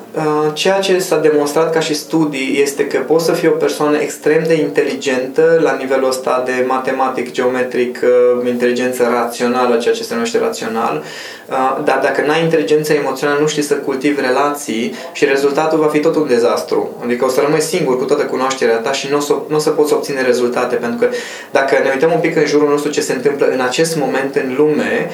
ceea 0.53 0.79
ce 0.79 0.99
s-a 0.99 1.17
demonstrat 1.17 1.73
ca 1.73 1.81
și 1.81 1.95
studii 1.95 2.61
este 2.63 2.87
că 2.87 2.99
poți 2.99 3.25
să 3.25 3.33
fii 3.33 3.49
o 3.49 3.51
persoană 3.51 3.97
extrem 3.97 4.43
de 4.47 4.55
inteligentă 4.55 5.61
la 5.63 5.77
nivelul 5.79 6.09
ăsta 6.09 6.43
de 6.47 6.65
matematic, 6.67 7.33
geometric, 7.33 8.01
uh, 8.03 8.49
inteligență 8.49 9.09
rațională, 9.13 9.77
ceea 9.77 9.95
ce 9.95 10.03
se 10.03 10.15
numește 10.15 10.39
rațional, 10.39 11.03
uh, 11.49 11.85
dar 11.85 12.01
dacă 12.03 12.23
n-ai 12.27 12.43
inteligență 12.43 12.93
emoțională, 12.93 13.41
nu 13.41 13.47
știi 13.47 13.63
să 13.63 13.75
cultivi 13.75 14.21
relații 14.21 14.95
și 15.13 15.25
rezultatul 15.25 15.79
va 15.79 15.87
fi 15.87 16.01
tot 16.01 16.15
un 16.15 16.27
dezastru. 16.27 16.91
Adică 17.05 17.25
o 17.25 17.29
să 17.29 17.41
rămâi 17.41 17.61
singur 17.61 17.99
cu 17.99 18.05
toată 18.05 18.23
cunoașterea 18.23 18.77
ta 18.77 18.93
și 18.93 19.09
nu 19.11 19.17
o 19.17 19.21
să, 19.21 19.35
nu 19.49 19.57
o 19.57 19.59
să 19.59 19.71
poți 19.71 19.93
obține 19.93 20.23
rezultate, 20.23 20.75
pentru 20.75 20.99
că 20.99 21.15
dacă 21.51 21.79
ne 21.83 21.91
uităm 21.93 22.13
un 22.13 22.21
pic 22.21 22.37
în 22.37 22.47
jurul 22.47 22.69
nostru 22.69 22.91
ce 22.91 23.01
se 23.01 23.13
întâmplă 23.13 23.47
în 23.47 23.61
acest 23.61 23.97
moment 23.97 24.35
în 24.35 24.55
lume, 24.57 25.11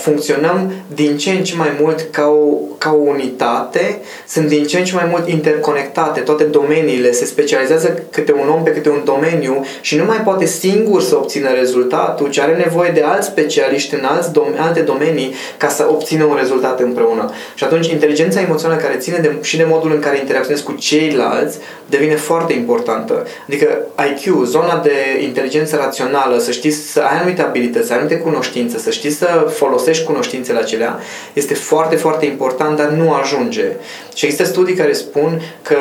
funcționăm 0.00 0.72
din 0.94 1.16
ce 1.16 1.30
în 1.30 1.44
ce 1.44 1.56
mai 1.56 1.76
mult 1.80 2.06
ca 2.10 2.26
o, 2.26 2.44
ca 2.78 2.90
o 2.90 2.96
unitate, 2.96 4.00
sunt 4.32 4.48
din 4.48 4.66
ce 4.66 4.78
în 4.78 4.84
ce 4.84 4.94
mai 4.94 5.06
mult 5.10 5.28
interconectate, 5.28 6.20
toate 6.20 6.44
domeniile, 6.44 7.12
se 7.12 7.24
specializează 7.24 8.02
câte 8.10 8.32
un 8.32 8.48
om 8.48 8.62
pe 8.62 8.70
câte 8.70 8.88
un 8.88 9.02
domeniu 9.04 9.64
și 9.80 9.96
nu 9.96 10.04
mai 10.04 10.16
poate 10.16 10.46
singur 10.46 11.02
să 11.02 11.16
obțină 11.16 11.48
rezultatul, 11.52 12.30
ci 12.30 12.38
are 12.38 12.56
nevoie 12.56 12.90
de 12.90 13.02
alți 13.02 13.26
specialiști 13.26 13.94
în 13.94 14.04
alți 14.04 14.30
dom- 14.30 14.58
alte 14.58 14.80
domenii 14.80 15.34
ca 15.56 15.68
să 15.68 15.86
obțină 15.90 16.24
un 16.24 16.36
rezultat 16.38 16.80
împreună. 16.80 17.30
Și 17.54 17.64
atunci 17.64 17.86
inteligența 17.86 18.40
emoțională 18.40 18.80
care 18.80 18.96
ține 18.96 19.18
de, 19.18 19.36
și 19.42 19.56
de 19.56 19.66
modul 19.68 19.92
în 19.92 20.00
care 20.00 20.18
interacționezi 20.18 20.64
cu 20.64 20.72
ceilalți 20.72 21.58
devine 21.86 22.14
foarte 22.14 22.52
importantă. 22.52 23.26
Adică 23.46 23.78
IQ, 24.10 24.44
zona 24.44 24.80
de 24.82 25.22
inteligență 25.22 25.76
rațională, 25.76 26.38
să 26.38 26.50
știi 26.50 26.70
să 26.70 27.00
ai 27.00 27.18
anumite 27.18 27.42
abilități, 27.42 27.86
să 27.86 27.92
ai 27.92 27.98
anumite 27.98 28.20
cunoștințe, 28.20 28.78
să 28.78 28.90
știi 28.90 29.10
să 29.10 29.46
folosești 29.54 30.04
cunoștințele 30.04 30.58
acelea, 30.58 30.98
este 31.32 31.54
foarte, 31.54 31.96
foarte 31.96 32.26
important, 32.26 32.76
dar 32.76 32.88
nu 32.88 33.12
ajunge. 33.12 33.64
Și 34.22 34.28
există 34.28 34.50
studii 34.52 34.74
care 34.74 34.92
spun 34.92 35.40
că 35.62 35.78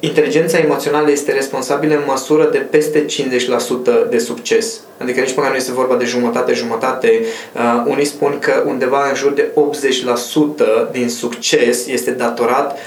inteligența 0.00 0.58
emoțională 0.58 1.10
este 1.10 1.32
responsabilă 1.32 1.94
în 1.94 2.02
măsură 2.06 2.48
de 2.52 2.58
peste 2.58 3.04
50% 3.04 4.10
de 4.10 4.18
succes. 4.18 4.80
Adică 4.98 5.20
nici 5.20 5.34
măcar 5.34 5.50
nu 5.50 5.56
este 5.56 5.72
vorba 5.72 5.94
de 5.94 6.04
jumătate-jumătate. 6.04 7.20
Uh, 7.54 7.82
unii 7.86 8.04
spun 8.04 8.38
că 8.38 8.62
undeva 8.66 9.08
în 9.08 9.14
jur 9.14 9.32
de 9.32 9.50
80% 10.88 10.90
din 10.90 11.08
succes 11.08 11.86
este 11.86 12.10
datorat 12.10 12.78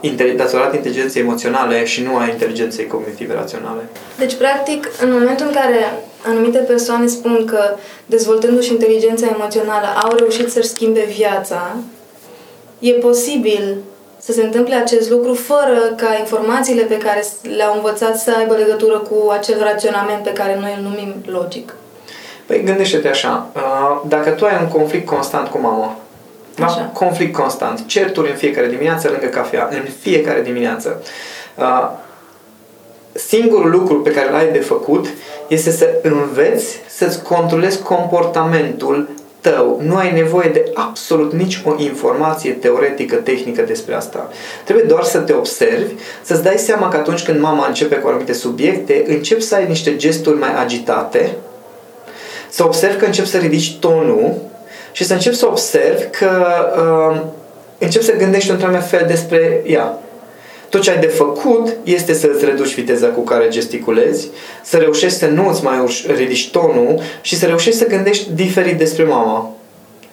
uh, 0.00 0.34
datorat 0.36 0.74
inteligenței 0.74 1.22
emoționale 1.22 1.84
și 1.84 2.02
nu 2.02 2.16
a 2.16 2.28
inteligenței 2.28 2.86
cognitive 2.86 3.34
raționale. 3.34 3.88
Deci, 4.18 4.34
practic, 4.34 4.90
în 5.00 5.10
momentul 5.10 5.46
în 5.46 5.52
care 5.52 6.02
anumite 6.26 6.58
persoane 6.58 7.06
spun 7.06 7.44
că 7.44 7.76
dezvoltându-și 8.06 8.72
inteligența 8.72 9.26
emoțională 9.34 9.86
au 10.02 10.16
reușit 10.16 10.50
să-și 10.50 10.68
schimbe 10.68 11.04
viața, 11.16 11.76
e 12.78 12.90
posibil 12.92 13.76
să 14.24 14.32
se 14.32 14.42
întâmple 14.42 14.74
acest 14.74 15.10
lucru 15.10 15.34
fără 15.34 15.78
ca 15.96 16.16
informațiile 16.18 16.82
pe 16.82 16.98
care 16.98 17.24
le-au 17.56 17.74
învățat 17.74 18.18
să 18.18 18.34
aibă 18.38 18.54
legătură 18.54 18.98
cu 18.98 19.30
acel 19.30 19.62
raționament 19.62 20.22
pe 20.22 20.32
care 20.32 20.58
noi 20.60 20.74
îl 20.76 20.82
numim 20.82 21.14
logic. 21.26 21.74
Păi 22.46 22.62
gândește-te 22.62 23.08
așa, 23.08 23.46
uh, 23.54 24.00
dacă 24.08 24.30
tu 24.30 24.44
ai 24.44 24.58
un 24.60 24.68
conflict 24.68 25.06
constant 25.06 25.48
cu 25.48 25.58
mama 25.58 25.96
Da? 26.54 26.90
Conflict 26.92 27.36
constant. 27.36 27.86
Certuri 27.86 28.30
în 28.30 28.36
fiecare 28.36 28.66
dimineață 28.66 29.08
lângă 29.08 29.26
cafea. 29.26 29.68
În 29.70 29.88
fiecare 30.00 30.42
dimineață. 30.42 31.02
Uh, 31.54 31.90
singurul 33.12 33.70
lucru 33.70 34.00
pe 34.00 34.10
care 34.10 34.30
l-ai 34.30 34.52
de 34.52 34.58
făcut 34.58 35.06
este 35.48 35.70
să 35.70 35.88
înveți 36.02 36.80
să-ți 36.88 37.22
controlezi 37.22 37.82
comportamentul 37.82 39.08
tău. 39.50 39.80
Nu 39.82 39.96
ai 39.96 40.12
nevoie 40.12 40.48
de 40.48 40.70
absolut 40.74 41.32
nici 41.32 41.62
o 41.64 41.74
informație 41.82 42.52
teoretică, 42.52 43.16
tehnică 43.16 43.62
despre 43.62 43.94
asta. 43.94 44.30
Trebuie 44.64 44.84
doar 44.84 45.02
să 45.02 45.18
te 45.18 45.32
observi, 45.32 45.94
să-ți 46.22 46.42
dai 46.42 46.56
seama 46.56 46.88
că 46.88 46.96
atunci 46.96 47.22
când 47.22 47.40
mama 47.40 47.66
începe 47.66 47.94
cu 47.94 48.08
anumite 48.08 48.32
subiecte, 48.32 49.04
încep 49.06 49.40
să 49.40 49.54
ai 49.54 49.68
niște 49.68 49.96
gesturi 49.96 50.38
mai 50.38 50.54
agitate, 50.62 51.30
să 52.48 52.64
observi 52.64 52.98
că 52.98 53.04
încep 53.04 53.24
să 53.24 53.36
ridici 53.36 53.76
tonul 53.78 54.34
și 54.92 55.04
să 55.04 55.12
începi 55.12 55.36
să 55.36 55.46
observi 55.46 56.04
că 56.04 56.30
uh, 56.78 57.20
începi 57.78 58.04
să 58.04 58.16
gândești 58.16 58.50
într-un 58.50 58.80
fel 58.80 59.04
despre 59.06 59.62
ea. 59.66 59.98
Tot 60.74 60.82
ce 60.82 60.90
ai 60.90 60.98
de 60.98 61.06
făcut 61.06 61.76
este 61.82 62.12
să 62.12 62.30
îți 62.34 62.44
reduci 62.44 62.74
viteza 62.74 63.06
cu 63.06 63.20
care 63.20 63.48
gesticulezi, 63.48 64.28
să 64.62 64.76
reușești 64.76 65.18
să 65.18 65.26
nu 65.26 65.48
îți 65.48 65.64
mai 65.64 66.04
ridici 66.16 66.50
tonul 66.50 67.00
și 67.20 67.36
să 67.36 67.46
reușești 67.46 67.78
să 67.78 67.86
gândești 67.86 68.32
diferit 68.32 68.78
despre 68.78 69.04
mama. 69.04 69.50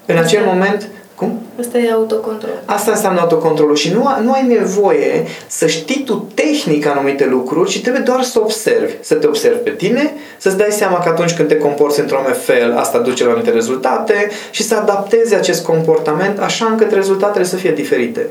În 0.06 0.18
acel 0.18 0.44
moment, 0.46 0.88
cum? 1.16 1.40
Asta 1.60 1.78
e 1.78 1.92
autocontrol. 1.92 2.62
Asta 2.66 2.92
înseamnă 2.92 3.20
autocontrolul 3.20 3.76
și 3.76 3.92
nu, 3.92 4.08
nu 4.24 4.32
ai 4.32 4.48
nevoie 4.48 5.26
să 5.48 5.68
știi 5.68 6.04
tu 6.04 6.28
tehnic 6.34 6.86
anumite 6.86 7.26
lucruri, 7.26 7.70
ci 7.70 7.82
trebuie 7.82 8.04
doar 8.04 8.22
să 8.22 8.40
observi. 8.40 8.94
Să 9.00 9.16
te 9.16 9.28
observi 9.28 9.60
pe 9.60 9.70
tine, 9.70 10.14
să-ți 10.38 10.58
dai 10.58 10.72
seama 10.72 11.00
că 11.00 11.10
atunci 11.10 11.34
când 11.36 11.48
te 11.48 11.58
comporți 11.58 12.00
într-un 12.00 12.34
fel, 12.34 12.78
asta 12.78 13.00
duce 13.00 13.24
la 13.24 13.30
anumite 13.30 13.52
rezultate 13.52 14.30
și 14.52 14.64
să 14.64 14.76
adaptezi 14.76 15.36
acest 15.36 15.66
comportament 15.66 16.40
așa 16.40 16.66
încât 16.66 16.92
rezultatele 16.92 17.46
să 17.46 17.56
fie 17.56 17.72
diferite. 17.72 18.28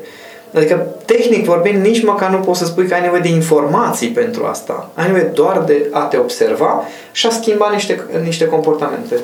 Adică, 0.54 0.86
tehnic 1.04 1.44
vorbind, 1.44 1.84
nici 1.84 2.02
măcar 2.02 2.30
nu 2.30 2.38
poți 2.38 2.58
să 2.58 2.64
spui 2.64 2.86
că 2.86 2.94
ai 2.94 3.00
nevoie 3.00 3.20
de 3.20 3.28
informații 3.28 4.08
pentru 4.08 4.44
asta. 4.44 4.90
Ai 4.94 5.06
nevoie 5.06 5.30
doar 5.34 5.58
de 5.58 5.88
a 5.90 6.00
te 6.00 6.16
observa 6.16 6.84
și 7.12 7.26
a 7.26 7.30
schimba 7.30 7.70
niște, 7.72 8.04
niște 8.22 8.46
comportamente. 8.46 9.16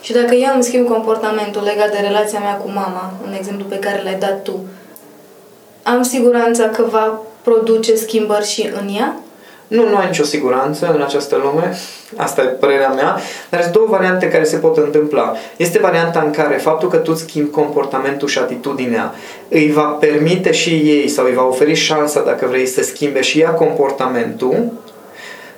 Și 0.00 0.12
dacă 0.12 0.34
eu 0.34 0.54
îmi 0.54 0.62
schimb 0.62 0.88
comportamentul 0.88 1.62
legat 1.62 1.90
de 1.90 2.06
relația 2.06 2.38
mea 2.38 2.56
cu 2.56 2.68
mama, 2.68 3.12
în 3.26 3.32
exemplu 3.32 3.64
pe 3.64 3.78
care 3.78 4.02
l-ai 4.02 4.18
dat 4.18 4.42
tu, 4.42 4.64
am 5.82 6.02
siguranța 6.02 6.68
că 6.68 6.84
va 6.90 7.20
produce 7.42 7.94
schimbări 7.94 8.46
și 8.46 8.70
în 8.80 8.94
ea? 8.96 9.16
Nu, 9.68 9.88
nu 9.88 9.96
ai 9.96 10.06
nicio 10.06 10.24
siguranță 10.24 10.92
în 10.94 11.02
această 11.02 11.36
lume, 11.36 11.76
asta 12.16 12.42
e 12.42 12.44
părerea 12.44 12.88
mea, 12.88 13.18
dar 13.48 13.60
sunt 13.60 13.72
două 13.72 13.86
variante 13.90 14.28
care 14.28 14.44
se 14.44 14.56
pot 14.56 14.76
întâmpla. 14.76 15.34
Este 15.56 15.78
varianta 15.78 16.20
în 16.20 16.30
care 16.30 16.56
faptul 16.56 16.88
că 16.88 16.96
tu 16.96 17.14
schimbi 17.14 17.50
comportamentul 17.50 18.28
și 18.28 18.38
atitudinea 18.38 19.14
îi 19.48 19.72
va 19.72 19.82
permite 19.82 20.52
și 20.52 20.70
ei 20.70 21.08
sau 21.08 21.24
îi 21.24 21.34
va 21.34 21.46
oferi 21.46 21.74
șansa, 21.74 22.22
dacă 22.22 22.46
vrei, 22.46 22.66
să 22.66 22.82
schimbe 22.82 23.20
și 23.20 23.40
ea 23.40 23.50
comportamentul, 23.50 24.72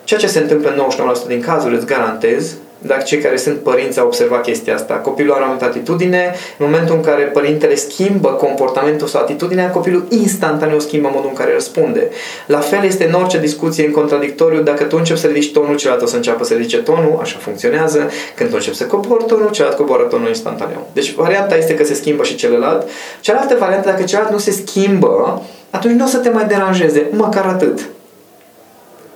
ceea 0.03 0.19
ce 0.19 0.27
se 0.27 0.39
întâmplă 0.39 0.69
în 0.69 1.07
99% 1.23 1.27
din 1.27 1.41
cazuri, 1.41 1.75
îți 1.75 1.85
garantez, 1.85 2.53
dacă 2.81 3.01
cei 3.01 3.19
care 3.19 3.37
sunt 3.37 3.57
părinți 3.57 3.99
au 3.99 4.05
observat 4.05 4.41
chestia 4.41 4.75
asta. 4.75 4.93
Copilul 4.93 5.31
are 5.31 5.41
o 5.41 5.43
anumită 5.43 5.65
atitudine, 5.65 6.35
în 6.57 6.65
momentul 6.65 6.95
în 6.95 7.01
care 7.01 7.23
părintele 7.23 7.75
schimbă 7.75 8.29
comportamentul 8.29 9.07
sau 9.07 9.21
atitudinea, 9.21 9.69
copilul 9.69 10.05
instantaneu 10.09 10.79
schimbă 10.79 11.09
modul 11.13 11.29
în 11.29 11.35
care 11.35 11.53
răspunde. 11.53 12.09
La 12.45 12.59
fel 12.59 12.83
este 12.83 13.05
în 13.05 13.13
orice 13.13 13.39
discuție 13.39 13.85
în 13.85 13.91
contradictoriu, 13.91 14.61
dacă 14.61 14.83
tu 14.83 14.95
începi 14.97 15.19
să 15.19 15.27
ridici 15.27 15.51
tonul, 15.51 15.75
celălalt 15.75 16.03
o 16.03 16.07
să 16.07 16.15
înceapă 16.15 16.43
să 16.43 16.53
ridice 16.53 16.77
tonul, 16.77 17.17
așa 17.21 17.37
funcționează. 17.39 18.09
Când 18.35 18.49
tu 18.49 18.55
începi 18.57 18.75
să 18.75 18.83
cobori 18.83 19.25
tonul, 19.25 19.49
celălalt 19.49 19.77
coboară 19.77 20.03
tonul 20.03 20.27
instantaneu. 20.27 20.87
Deci 20.93 21.13
varianta 21.13 21.57
este 21.57 21.73
că 21.75 21.83
se 21.83 21.93
schimbă 21.93 22.23
și 22.23 22.35
celălalt. 22.35 22.87
Cealaltă 23.19 23.55
variantă, 23.59 23.89
dacă 23.89 24.03
celălalt 24.03 24.33
nu 24.33 24.39
se 24.39 24.51
schimbă, 24.51 25.41
atunci 25.69 25.95
nu 25.95 26.05
o 26.05 26.07
să 26.07 26.17
te 26.17 26.29
mai 26.29 26.45
deranjeze, 26.45 27.07
măcar 27.11 27.45
atât. 27.45 27.79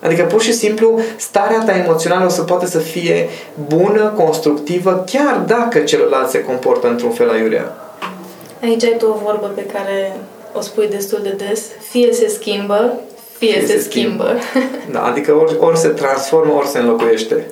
Adică 0.06 0.24
pur 0.24 0.42
și 0.42 0.54
simplu 0.54 1.00
starea 1.16 1.64
ta 1.66 1.78
emoțională 1.78 2.26
o 2.26 2.30
să 2.30 2.42
poate 2.42 2.66
să 2.66 2.80
fie 2.80 3.30
bună, 3.68 4.14
constructivă, 4.18 5.04
chiar 5.12 5.44
dacă 5.48 5.80
celălalt 5.80 6.30
se 6.30 6.44
comportă 6.44 6.88
într-un 6.88 7.12
fel 7.12 7.30
aiurea. 7.30 7.76
Aici 8.62 8.84
ai 8.84 8.96
tu 8.98 9.06
o 9.06 9.20
vorbă 9.24 9.52
pe 9.56 9.66
care 9.66 10.18
o 10.54 10.62
spui 10.62 10.88
destul 10.88 11.20
de 11.24 11.30
des. 11.30 11.62
Fie 11.90 12.14
se 12.14 12.28
schimbă, 12.28 12.94
fie, 13.38 13.52
fie 13.52 13.68
se, 13.68 13.74
se 13.74 13.80
schimbă. 13.80 14.36
schimbă. 14.50 14.70
Da, 14.94 15.04
adică 15.04 15.34
ori, 15.34 15.56
ori 15.60 15.78
se 15.78 15.88
transformă, 15.88 16.54
ori 16.54 16.68
se 16.68 16.80
înlocuiește. 16.80 17.46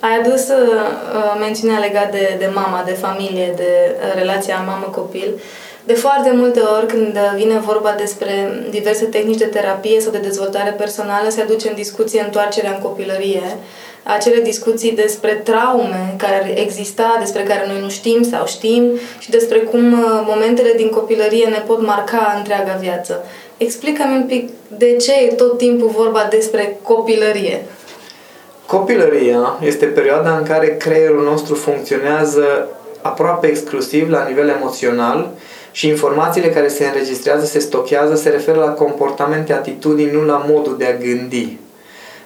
Ai 0.00 0.18
adus 0.20 0.48
uh, 0.48 1.36
mențiunea 1.40 1.78
legată 1.78 2.08
de, 2.10 2.36
de 2.38 2.50
mama, 2.54 2.82
de 2.86 2.92
familie, 2.92 3.52
de 3.56 3.96
uh, 3.96 4.14
relația 4.14 4.64
mamă-copil. 4.66 5.32
Uh, 5.34 5.40
de 5.84 5.94
foarte 5.94 6.30
multe 6.34 6.60
ori, 6.60 6.86
când 6.86 7.18
vine 7.36 7.58
vorba 7.58 7.94
despre 7.98 8.64
diverse 8.70 9.04
tehnici 9.04 9.38
de 9.38 9.44
terapie 9.44 10.00
sau 10.00 10.12
de 10.12 10.18
dezvoltare 10.18 10.70
personală, 10.70 11.28
se 11.28 11.40
aduce 11.40 11.68
în 11.68 11.74
discuție 11.74 12.22
întoarcerea 12.22 12.70
în 12.70 12.82
copilărie, 12.82 13.56
acele 14.02 14.40
discuții 14.40 14.92
despre 14.92 15.32
traume 15.44 16.14
care 16.18 16.34
ar 16.34 16.58
exista, 16.58 17.16
despre 17.18 17.42
care 17.42 17.64
noi 17.66 17.80
nu 17.80 17.88
știm 17.88 18.22
sau 18.22 18.46
știm 18.46 18.90
și 19.18 19.30
despre 19.30 19.58
cum 19.58 19.92
uh, 19.92 20.22
momentele 20.26 20.72
din 20.76 20.88
copilărie 20.88 21.46
ne 21.46 21.62
pot 21.66 21.86
marca 21.86 22.34
întreaga 22.38 22.78
viață. 22.80 23.24
Explică-mi 23.56 24.16
un 24.16 24.26
pic 24.26 24.50
de 24.76 24.96
ce 24.96 25.12
e 25.12 25.32
tot 25.32 25.58
timpul 25.58 25.88
vorba 25.88 26.26
despre 26.30 26.78
copilărie. 26.82 27.64
Copilăria 28.66 29.58
este 29.60 29.86
perioada 29.86 30.36
în 30.36 30.44
care 30.44 30.76
creierul 30.76 31.24
nostru 31.24 31.54
funcționează 31.54 32.68
aproape 33.02 33.46
exclusiv 33.46 34.10
la 34.10 34.26
nivel 34.28 34.48
emoțional 34.48 35.30
și 35.72 35.88
informațiile 35.88 36.50
care 36.50 36.68
se 36.68 36.84
înregistrează, 36.84 37.44
se 37.44 37.58
stochează, 37.58 38.14
se 38.14 38.28
referă 38.28 38.58
la 38.58 38.70
comportamente, 38.70 39.52
atitudini, 39.52 40.12
nu 40.12 40.24
la 40.24 40.44
modul 40.48 40.76
de 40.78 40.84
a 40.84 41.04
gândi. 41.04 41.58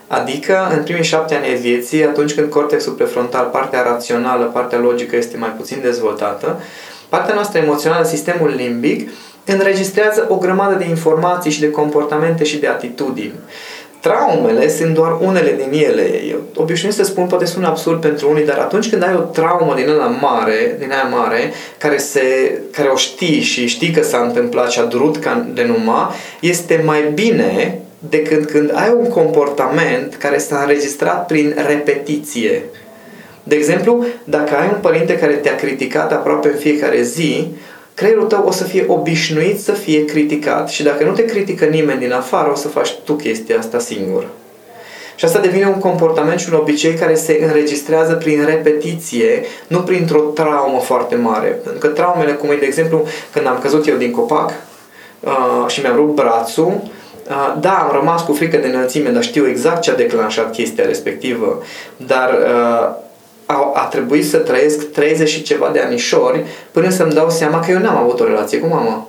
Adică, 0.07 0.69
în 0.77 0.83
primii 0.83 1.05
șapte 1.05 1.35
ani 1.35 1.47
ai 1.47 1.55
vieții, 1.55 2.05
atunci 2.05 2.35
când 2.35 2.51
cortexul 2.51 2.93
prefrontal, 2.93 3.49
partea 3.53 3.83
rațională, 3.83 4.45
partea 4.45 4.79
logică 4.79 5.17
este 5.17 5.37
mai 5.37 5.55
puțin 5.57 5.79
dezvoltată, 5.83 6.61
partea 7.09 7.35
noastră 7.35 7.59
emoțională, 7.59 8.05
sistemul 8.05 8.53
limbic, 8.57 9.11
înregistrează 9.45 10.27
o 10.29 10.37
grămadă 10.37 10.75
de 10.75 10.89
informații 10.89 11.51
și 11.51 11.61
de 11.61 11.71
comportamente 11.71 12.45
și 12.45 12.59
de 12.59 12.67
atitudini. 12.67 13.35
Traumele 14.07 14.69
sunt 14.69 14.95
doar 14.95 15.17
unele 15.21 15.59
din 15.63 15.85
ele. 15.85 16.03
Eu 16.29 16.39
obișnuiesc 16.55 16.99
să 16.99 17.05
spun, 17.05 17.27
poate 17.27 17.45
sună 17.45 17.67
absurd 17.67 18.01
pentru 18.01 18.31
unii, 18.31 18.45
dar 18.45 18.59
atunci 18.59 18.91
când 18.91 19.03
ai 19.03 19.15
o 19.15 19.21
traumă 19.21 19.75
din 19.77 19.89
ăla 19.89 20.07
mare, 20.07 20.77
din 20.79 20.91
aia 20.91 21.03
mare, 21.03 21.53
care, 21.79 21.97
se, 21.97 22.23
care 22.71 22.89
o 22.89 22.97
știi 22.97 23.41
și 23.41 23.67
știi 23.67 23.91
că 23.91 24.03
s-a 24.03 24.19
întâmplat 24.19 24.71
și 24.71 24.81
a 24.81 24.83
durut 24.83 25.17
ca 25.17 25.47
de 25.55 25.65
numa, 25.65 26.15
este 26.41 26.83
mai 26.85 27.11
bine 27.15 27.79
decât 27.99 28.51
când 28.51 28.71
ai 28.75 28.95
un 28.99 29.09
comportament 29.09 30.15
care 30.15 30.39
s-a 30.39 30.61
înregistrat 30.61 31.27
prin 31.27 31.55
repetiție. 31.67 32.63
De 33.43 33.55
exemplu, 33.55 34.05
dacă 34.25 34.57
ai 34.57 34.69
un 34.73 34.81
părinte 34.81 35.19
care 35.19 35.33
te-a 35.33 35.57
criticat 35.57 36.13
aproape 36.13 36.49
în 36.49 36.57
fiecare 36.59 37.03
zi, 37.03 37.49
creierul 37.97 38.27
tău 38.27 38.45
o 38.47 38.51
să 38.51 38.65
fie 38.65 38.85
obișnuit 38.89 39.61
să 39.61 39.73
fie 39.73 40.05
criticat 40.05 40.69
și 40.69 40.83
dacă 40.83 41.05
nu 41.05 41.13
te 41.13 41.25
critică 41.25 41.65
nimeni 41.65 42.01
din 42.01 42.13
afară, 42.13 42.51
o 42.51 42.55
să 42.55 42.69
faci 42.69 42.95
tu 43.05 43.13
chestia 43.13 43.59
asta 43.59 43.79
singur. 43.79 44.27
Și 45.15 45.25
asta 45.25 45.39
devine 45.39 45.67
un 45.67 45.79
comportament 45.79 46.41
și 46.41 46.49
un 46.53 46.59
obicei 46.59 46.95
care 46.95 47.15
se 47.15 47.41
înregistrează 47.43 48.13
prin 48.13 48.45
repetiție, 48.45 49.45
nu 49.67 49.79
printr-o 49.79 50.21
traumă 50.21 50.79
foarte 50.79 51.15
mare. 51.15 51.49
Pentru 51.49 51.81
că 51.81 51.87
traumele, 51.87 52.33
cum 52.33 52.51
e 52.51 52.57
de 52.57 52.65
exemplu, 52.67 53.07
când 53.33 53.47
am 53.47 53.59
căzut 53.63 53.87
eu 53.87 53.97
din 53.97 54.11
copac 54.11 54.53
uh, 55.21 55.65
și 55.67 55.81
mi-am 55.81 55.97
rupt 55.97 56.15
brațul, 56.15 56.81
uh, 57.29 57.57
da, 57.61 57.73
am 57.73 57.91
rămas 57.93 58.25
cu 58.25 58.33
frică 58.33 58.57
de 58.57 58.67
înălțime, 58.67 59.11
dar 59.11 59.23
știu 59.23 59.49
exact 59.49 59.81
ce 59.81 59.91
a 59.91 59.95
declanșat 59.95 60.53
chestia 60.53 60.87
respectivă. 60.87 61.63
Dar 61.97 62.31
uh, 62.31 63.05
a, 63.47 63.73
a 63.75 63.81
trebuit 63.81 64.29
să 64.29 64.37
trăiesc 64.37 64.91
30 64.91 65.29
și 65.29 65.43
ceva 65.43 65.71
de 65.73 65.81
anișori 65.81 66.45
până 66.71 66.91
să-mi 66.91 67.13
dau 67.13 67.31
seama 67.31 67.61
că 67.61 67.71
eu 67.71 67.79
n-am 67.79 67.97
avut 67.97 68.21
o 68.21 68.25
relație 68.25 68.59
cu 68.59 68.67
mama. 68.67 69.09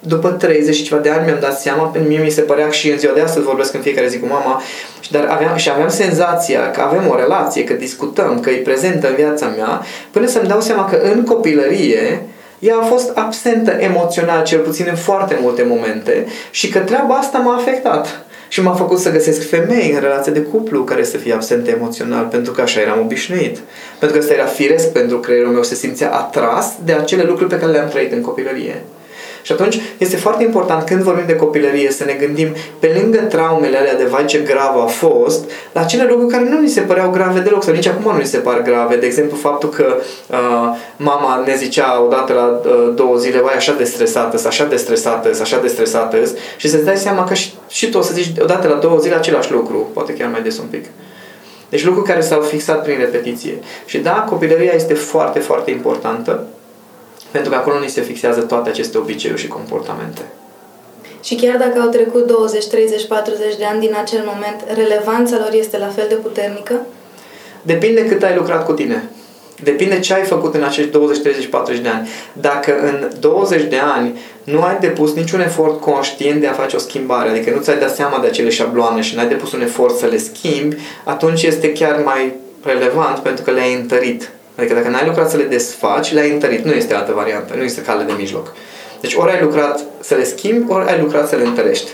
După 0.00 0.28
30 0.28 0.74
și 0.74 0.82
ceva 0.82 1.00
de 1.00 1.10
ani 1.10 1.24
mi-am 1.24 1.38
dat 1.40 1.60
seama, 1.60 1.82
pentru 1.82 2.10
mie 2.10 2.22
mi 2.22 2.30
se 2.30 2.40
părea 2.40 2.70
și 2.70 2.90
în 2.90 2.98
ziua 2.98 3.12
de 3.14 3.20
astăzi 3.20 3.46
vorbesc 3.46 3.74
în 3.74 3.80
fiecare 3.80 4.08
zi 4.08 4.18
cu 4.18 4.26
mama, 4.26 4.62
dar 5.10 5.26
aveam, 5.28 5.56
și 5.56 5.70
aveam 5.70 5.88
senzația 5.88 6.70
că 6.70 6.80
avem 6.80 7.08
o 7.08 7.16
relație, 7.16 7.64
că 7.64 7.72
discutăm, 7.72 8.40
că 8.40 8.50
e 8.50 8.56
prezentă 8.56 9.08
în 9.08 9.14
viața 9.14 9.46
mea, 9.46 9.82
până 10.10 10.26
să-mi 10.26 10.48
dau 10.48 10.60
seama 10.60 10.84
că 10.84 10.96
în 10.96 11.24
copilărie 11.24 12.22
ea 12.58 12.76
a 12.76 12.84
fost 12.84 13.10
absentă 13.14 13.70
emoțional, 13.70 14.44
cel 14.44 14.58
puțin 14.58 14.86
în 14.88 14.96
foarte 14.96 15.38
multe 15.40 15.62
momente, 15.62 16.26
și 16.50 16.68
că 16.68 16.78
treaba 16.78 17.14
asta 17.14 17.38
m-a 17.38 17.56
afectat 17.56 18.24
și 18.50 18.62
m-a 18.62 18.74
făcut 18.74 18.98
să 18.98 19.10
găsesc 19.10 19.48
femei 19.48 19.92
în 19.94 20.00
relație 20.00 20.32
de 20.32 20.42
cuplu 20.42 20.84
care 20.84 21.04
să 21.04 21.16
fie 21.16 21.32
absente 21.32 21.70
emoțional, 21.70 22.24
pentru 22.24 22.52
că 22.52 22.60
așa 22.60 22.80
eram 22.80 23.00
obișnuit. 23.00 23.58
Pentru 23.98 24.18
că 24.18 24.22
asta 24.22 24.34
era 24.34 24.44
firesc 24.44 24.92
pentru 24.92 25.18
creierul 25.18 25.52
meu, 25.52 25.62
se 25.62 25.74
simțea 25.74 26.10
atras 26.10 26.72
de 26.84 26.92
acele 26.92 27.22
lucruri 27.22 27.50
pe 27.50 27.58
care 27.58 27.72
le-am 27.72 27.88
trăit 27.88 28.12
în 28.12 28.20
copilărie. 28.20 28.82
Și 29.42 29.52
atunci 29.52 29.80
este 29.98 30.16
foarte 30.16 30.42
important 30.42 30.84
când 30.84 31.02
vorbim 31.02 31.26
de 31.26 31.36
copilărie 31.36 31.90
să 31.90 32.04
ne 32.04 32.12
gândim 32.12 32.48
pe 32.78 32.98
lângă 33.00 33.18
traumele 33.18 33.76
alea 33.76 33.96
de 33.96 34.04
vai 34.04 34.24
ce 34.24 34.38
grav 34.38 34.76
a 34.82 34.86
fost, 34.86 35.50
la 35.72 35.80
acele 35.80 36.06
lucruri 36.08 36.32
care 36.32 36.48
nu 36.48 36.60
ni 36.60 36.68
se 36.68 36.80
păreau 36.80 37.10
grave 37.10 37.40
deloc 37.40 37.62
sau 37.62 37.74
nici 37.74 37.86
acum 37.86 38.12
nu 38.12 38.18
ni 38.18 38.26
se 38.26 38.38
par 38.38 38.62
grave. 38.62 38.96
De 38.96 39.06
exemplu, 39.06 39.36
faptul 39.36 39.68
că 39.68 39.96
uh, 40.30 40.36
mama 40.96 41.42
ne 41.46 41.54
zicea 41.54 42.02
odată 42.02 42.32
la 42.32 42.70
uh, 42.70 42.92
două 42.94 43.16
zile, 43.16 43.40
vai 43.40 43.54
așa 43.54 43.72
de 43.72 43.84
stresată, 43.84 44.40
așa 44.46 44.64
de 44.64 44.76
stresată, 44.76 45.30
așa 45.40 45.58
de 45.60 45.68
stresată 45.68 46.16
și 46.56 46.68
să-ți 46.68 46.84
dai 46.84 46.96
seama 46.96 47.24
că 47.24 47.34
și, 47.34 47.52
și 47.68 47.90
tu 47.90 47.98
o 47.98 48.02
să 48.02 48.12
zici 48.12 48.30
odată 48.40 48.68
la 48.68 48.74
două 48.74 48.98
zile 48.98 49.14
același 49.14 49.52
lucru, 49.52 49.90
poate 49.92 50.12
chiar 50.12 50.28
mai 50.30 50.42
des 50.42 50.58
un 50.58 50.66
pic. 50.70 50.84
Deci 51.68 51.84
lucruri 51.84 52.06
care 52.06 52.20
s-au 52.20 52.40
fixat 52.40 52.82
prin 52.82 52.98
repetiție. 52.98 53.58
Și 53.84 53.98
da, 53.98 54.12
copilăria 54.28 54.72
este 54.74 54.94
foarte, 54.94 55.38
foarte 55.38 55.70
importantă, 55.70 56.46
pentru 57.30 57.50
că 57.50 57.56
acolo 57.56 57.78
ni 57.78 57.88
se 57.88 58.00
fixează 58.00 58.40
toate 58.40 58.68
aceste 58.68 58.98
obiceiuri 58.98 59.40
și 59.40 59.48
comportamente. 59.48 60.22
Și 61.22 61.34
chiar 61.34 61.56
dacă 61.56 61.80
au 61.80 61.88
trecut 61.88 62.26
20, 62.26 62.66
30, 62.66 63.06
40 63.06 63.56
de 63.56 63.64
ani 63.64 63.80
din 63.80 63.96
acel 64.02 64.22
moment, 64.24 64.64
relevanța 64.74 65.36
lor 65.38 65.50
este 65.52 65.78
la 65.78 65.88
fel 65.88 66.06
de 66.08 66.14
puternică? 66.14 66.86
Depinde 67.62 68.06
cât 68.06 68.22
ai 68.22 68.36
lucrat 68.36 68.64
cu 68.64 68.72
tine. 68.72 69.10
Depinde 69.62 69.98
ce 69.98 70.14
ai 70.14 70.22
făcut 70.22 70.54
în 70.54 70.62
acești 70.62 70.90
20, 70.90 71.18
30, 71.22 71.46
40 71.46 71.82
de 71.82 71.88
ani. 71.88 72.08
Dacă 72.32 72.80
în 72.82 73.10
20 73.20 73.62
de 73.62 73.78
ani 73.94 74.18
nu 74.44 74.62
ai 74.62 74.76
depus 74.80 75.14
niciun 75.14 75.40
efort 75.40 75.80
conștient 75.80 76.40
de 76.40 76.46
a 76.46 76.52
face 76.52 76.76
o 76.76 76.78
schimbare, 76.78 77.28
adică 77.28 77.50
nu 77.50 77.60
ți-ai 77.60 77.78
dat 77.78 77.94
seama 77.94 78.18
de 78.18 78.26
acele 78.26 78.48
șabloane 78.48 79.00
și 79.00 79.14
nu 79.14 79.20
ai 79.20 79.28
depus 79.28 79.52
un 79.52 79.62
efort 79.62 79.96
să 79.96 80.06
le 80.06 80.18
schimbi, 80.18 80.76
atunci 81.04 81.42
este 81.42 81.72
chiar 81.72 82.02
mai 82.04 82.32
relevant 82.62 83.18
pentru 83.18 83.44
că 83.44 83.50
le-ai 83.50 83.74
întărit. 83.74 84.30
Adică 84.56 84.74
dacă 84.74 84.88
n-ai 84.88 85.06
lucrat 85.06 85.30
să 85.30 85.36
le 85.36 85.42
desfaci, 85.42 86.12
le-ai 86.12 86.30
întărit. 86.30 86.64
Nu 86.64 86.72
este 86.72 86.94
altă 86.94 87.12
variantă, 87.12 87.54
nu 87.56 87.62
este 87.62 87.82
cale 87.82 88.04
de 88.04 88.12
mijloc. 88.18 88.54
Deci 89.00 89.14
ori 89.14 89.30
ai 89.30 89.40
lucrat 89.42 89.80
să 90.00 90.14
le 90.14 90.24
schimbi, 90.24 90.72
ori 90.72 90.88
ai 90.88 91.00
lucrat 91.00 91.28
să 91.28 91.36
le 91.36 91.44
întărești. 91.44 91.90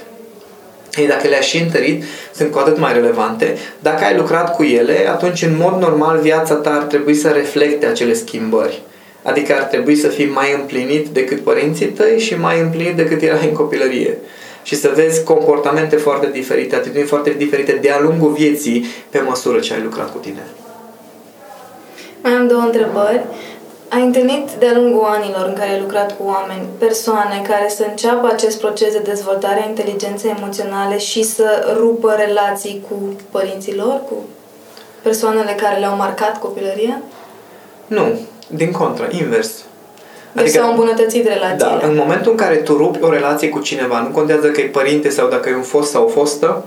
Ei, 0.96 1.06
dacă 1.06 1.28
le-ai 1.28 1.42
și 1.42 1.58
întărit, 1.58 2.04
sunt 2.34 2.50
cu 2.50 2.58
atât 2.58 2.78
mai 2.78 2.92
relevante. 2.92 3.56
Dacă 3.78 4.04
ai 4.04 4.16
lucrat 4.16 4.56
cu 4.56 4.62
ele, 4.62 5.08
atunci, 5.08 5.42
în 5.42 5.56
mod 5.56 5.80
normal, 5.80 6.18
viața 6.18 6.54
ta 6.54 6.70
ar 6.70 6.82
trebui 6.82 7.14
să 7.14 7.28
reflecte 7.28 7.86
acele 7.86 8.12
schimbări. 8.12 8.82
Adică 9.22 9.54
ar 9.54 9.62
trebui 9.62 9.96
să 9.96 10.08
fii 10.08 10.26
mai 10.26 10.52
împlinit 10.60 11.06
decât 11.06 11.40
părinții 11.40 11.86
tăi 11.86 12.18
și 12.18 12.34
mai 12.34 12.60
împlinit 12.60 12.96
decât 12.96 13.22
erai 13.22 13.48
în 13.48 13.54
copilărie. 13.54 14.18
Și 14.62 14.74
să 14.76 14.92
vezi 14.94 15.24
comportamente 15.24 15.96
foarte 15.96 16.30
diferite, 16.32 16.74
atitudini 16.74 17.06
foarte 17.06 17.34
diferite 17.38 17.72
de-a 17.72 18.00
lungul 18.00 18.32
vieții 18.32 18.86
pe 19.10 19.18
măsură 19.18 19.58
ce 19.58 19.74
ai 19.74 19.82
lucrat 19.82 20.12
cu 20.12 20.18
tine. 20.18 20.46
Mai 22.26 22.34
am 22.34 22.46
două 22.46 22.60
întrebări. 22.60 23.24
Ai 23.88 24.02
întâlnit 24.02 24.50
de-a 24.58 24.72
lungul 24.74 25.04
anilor 25.04 25.44
în 25.46 25.54
care 25.54 25.70
ai 25.70 25.80
lucrat 25.80 26.16
cu 26.16 26.22
oameni, 26.26 26.66
persoane 26.78 27.42
care 27.48 27.68
să 27.68 27.86
înceapă 27.90 28.26
acest 28.26 28.58
proces 28.58 28.92
de 28.92 29.02
dezvoltare 29.04 29.62
a 29.62 29.68
inteligenței 29.68 30.34
emoționale 30.38 30.98
și 30.98 31.22
să 31.22 31.74
rupă 31.78 32.14
relații 32.18 32.84
cu 32.88 32.94
părinților, 33.30 34.00
cu 34.08 34.14
persoanele 35.02 35.52
care 35.56 35.78
le-au 35.78 35.96
marcat 35.96 36.38
copilăria? 36.38 37.00
Nu, 37.86 38.18
din 38.48 38.70
contră, 38.70 39.08
invers. 39.10 39.50
Deci 40.32 40.44
adică, 40.44 40.58
s-au 40.58 40.70
îmbunătățit 40.70 41.26
relațiile. 41.26 41.78
Da, 41.80 41.86
în 41.86 41.96
momentul 41.96 42.30
în 42.30 42.36
care 42.36 42.56
tu 42.56 42.76
rupi 42.76 43.02
o 43.02 43.10
relație 43.10 43.48
cu 43.48 43.58
cineva, 43.58 44.00
nu 44.00 44.08
contează 44.08 44.46
că 44.46 44.60
e 44.60 44.66
părinte 44.66 45.08
sau 45.08 45.28
dacă 45.28 45.48
e 45.48 45.54
un 45.54 45.62
fost 45.62 45.90
sau 45.90 46.04
o 46.04 46.08
fostă, 46.08 46.64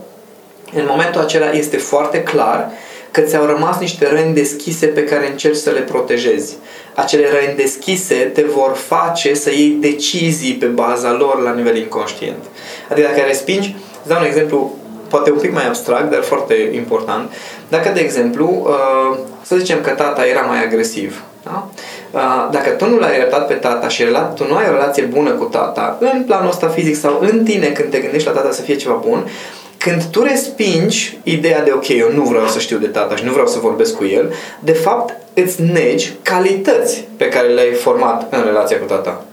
în 0.74 0.86
momentul 0.88 1.22
acela 1.22 1.52
este 1.52 1.78
foarte 1.78 2.24
clar 2.24 2.72
că 3.12 3.22
ți-au 3.22 3.46
rămas 3.46 3.80
niște 3.80 4.10
răni 4.10 4.34
deschise 4.34 4.86
pe 4.86 5.04
care 5.04 5.30
încerci 5.30 5.56
să 5.56 5.70
le 5.70 5.80
protejezi. 5.80 6.56
Acele 6.96 7.28
răni 7.30 7.58
deschise 7.58 8.16
te 8.16 8.42
vor 8.42 8.76
face 8.76 9.34
să 9.34 9.52
iei 9.52 9.78
decizii 9.80 10.54
pe 10.54 10.66
baza 10.66 11.12
lor 11.14 11.42
la 11.42 11.54
nivel 11.54 11.78
inconștient. 11.78 12.44
Adică 12.90 13.08
dacă 13.08 13.22
respingi, 13.28 13.76
îți 14.00 14.10
dau 14.10 14.20
un 14.20 14.26
exemplu 14.26 14.78
poate 15.10 15.32
un 15.32 15.38
pic 15.38 15.54
mai 15.54 15.68
abstract, 15.68 16.12
dar 16.12 16.22
foarte 16.22 16.72
important. 16.74 17.32
Dacă, 17.68 17.92
de 17.94 18.00
exemplu, 18.00 18.66
uh, 18.66 19.18
să 19.42 19.56
zicem 19.56 19.82
că 19.82 19.90
tata 19.90 20.26
era 20.26 20.42
mai 20.42 20.64
agresiv, 20.64 21.24
da? 21.44 21.68
Uh, 22.12 22.50
dacă 22.52 22.70
tu 22.70 22.90
nu 22.90 23.00
l-ai 23.00 23.16
iertat 23.16 23.48
pe 23.48 23.54
tata 23.54 23.88
și 23.88 24.04
tu 24.36 24.48
nu 24.48 24.56
ai 24.56 24.66
o 24.70 24.72
relație 24.72 25.04
bună 25.04 25.30
cu 25.30 25.44
tata, 25.44 25.98
în 26.00 26.24
planul 26.24 26.50
ăsta 26.50 26.68
fizic 26.68 26.96
sau 26.96 27.20
în 27.22 27.44
tine 27.44 27.68
când 27.68 27.92
te 27.92 28.00
gândești 28.00 28.28
la 28.28 28.34
tata 28.34 28.52
să 28.52 28.62
fie 28.62 28.76
ceva 28.76 29.04
bun, 29.08 29.30
când 29.80 30.04
tu 30.04 30.24
respingi 30.24 31.20
ideea 31.24 31.64
de 31.64 31.72
ok, 31.72 31.88
eu 31.88 32.12
nu 32.14 32.24
vreau 32.24 32.48
să 32.48 32.60
știu 32.60 32.78
de 32.78 32.88
tata 32.88 33.16
și 33.16 33.24
nu 33.24 33.32
vreau 33.32 33.48
să 33.48 33.60
vorbesc 33.60 33.96
cu 33.96 34.06
el, 34.06 34.34
de 34.60 34.72
fapt 34.72 35.14
îți 35.34 35.62
negi 35.62 36.14
calități 36.22 37.08
pe 37.18 37.28
care 37.28 37.48
le-ai 37.48 37.74
format 37.74 38.34
în 38.34 38.44
relația 38.44 38.80
cu 38.80 38.86
tata. 38.86 39.24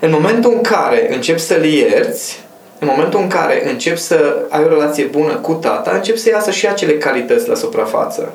În 0.00 0.10
momentul 0.10 0.52
în 0.52 0.60
care 0.60 1.14
începi 1.14 1.40
să-l 1.40 1.64
ierți, 1.64 2.42
în 2.78 2.88
momentul 2.90 3.20
în 3.20 3.28
care 3.28 3.70
începi 3.70 4.00
să 4.00 4.36
ai 4.48 4.64
o 4.64 4.68
relație 4.68 5.04
bună 5.04 5.34
cu 5.34 5.52
tata, 5.52 5.90
începi 5.94 6.18
să 6.18 6.28
iasă 6.28 6.50
și 6.50 6.68
acele 6.68 6.98
calități 6.98 7.48
la 7.48 7.54
suprafață. 7.54 8.32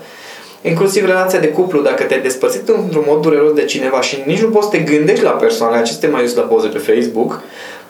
Inclusiv 0.62 1.06
relația 1.06 1.40
de 1.40 1.48
cuplu, 1.48 1.82
dacă 1.82 2.04
te-ai 2.04 2.22
despărțit 2.22 2.70
într-un 2.70 3.04
mod 3.08 3.22
dureros 3.22 3.54
de 3.54 3.66
cineva 3.66 4.02
și 4.02 4.24
nici 4.26 4.42
nu 4.42 4.50
poți 4.50 4.66
să 4.66 4.72
te 4.72 4.78
gândești 4.78 5.24
la 5.24 5.30
persoana 5.30 5.78
acestea 5.78 6.10
mai 6.10 6.24
dus 6.24 6.36
la 6.36 6.42
poze 6.42 6.68
pe 6.68 6.78
Facebook, 6.78 7.42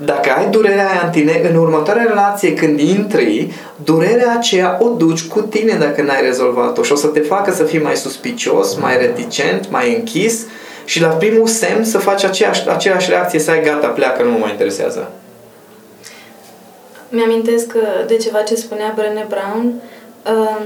dacă 0.05 0.29
ai 0.37 0.49
durerea 0.49 0.89
aia 0.89 1.01
în 1.03 1.11
tine, 1.11 1.41
în 1.49 1.55
următoarea 1.55 2.03
relație 2.03 2.53
când 2.53 2.79
intri, 2.79 3.53
durerea 3.83 4.35
aceea 4.37 4.77
o 4.79 4.87
duci 4.87 5.27
cu 5.27 5.41
tine 5.41 5.73
dacă 5.73 6.01
n-ai 6.01 6.21
rezolvat-o 6.21 6.83
și 6.83 6.91
o 6.91 6.95
să 6.95 7.07
te 7.07 7.19
facă 7.19 7.51
să 7.51 7.63
fii 7.63 7.79
mai 7.79 7.95
suspicios, 7.95 8.75
mai 8.75 8.97
reticent, 8.97 9.69
mai 9.69 9.95
închis 9.95 10.45
și 10.85 11.01
la 11.01 11.07
primul 11.07 11.47
semn 11.47 11.83
să 11.83 11.97
faci 11.97 12.23
aceeași, 12.23 12.69
aceeași 12.69 13.09
reacție, 13.09 13.39
să 13.39 13.51
ai 13.51 13.63
gata, 13.63 13.87
pleacă, 13.87 14.23
nu 14.23 14.31
mă 14.31 14.37
mai 14.37 14.51
interesează. 14.51 15.11
Mi-amintesc 17.09 17.73
de 18.07 18.15
ceva 18.15 18.41
ce 18.41 18.55
spunea 18.55 18.93
Brené 18.95 19.25
Brown. 19.29 19.73
Uh, 20.25 20.65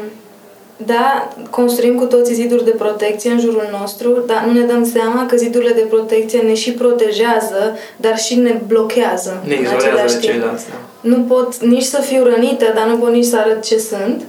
da, 0.77 1.33
construim 1.49 1.95
cu 1.95 2.05
toții 2.05 2.33
ziduri 2.33 2.65
de 2.65 2.71
protecție 2.71 3.31
în 3.31 3.39
jurul 3.39 3.67
nostru, 3.79 4.23
dar 4.25 4.43
nu 4.45 4.59
ne 4.59 4.65
dăm 4.65 4.86
seama 4.86 5.25
că 5.25 5.36
zidurile 5.36 5.71
de 5.71 5.86
protecție 5.89 6.39
ne 6.39 6.53
și 6.53 6.71
protejează, 6.71 7.77
dar 7.95 8.17
și 8.17 8.36
ne 8.36 8.62
blochează. 8.67 9.43
Ne 9.45 9.53
izolează 9.62 10.19
de 10.19 10.25
ceilalți. 10.25 10.65
Da. 10.69 10.75
Nu 11.09 11.21
pot 11.21 11.57
nici 11.57 11.83
să 11.83 12.01
fiu 12.01 12.23
rănită, 12.23 12.71
dar 12.75 12.86
nu 12.86 12.97
pot 12.97 13.12
nici 13.12 13.25
să 13.25 13.38
arăt 13.38 13.63
ce 13.63 13.77
sunt. 13.77 14.21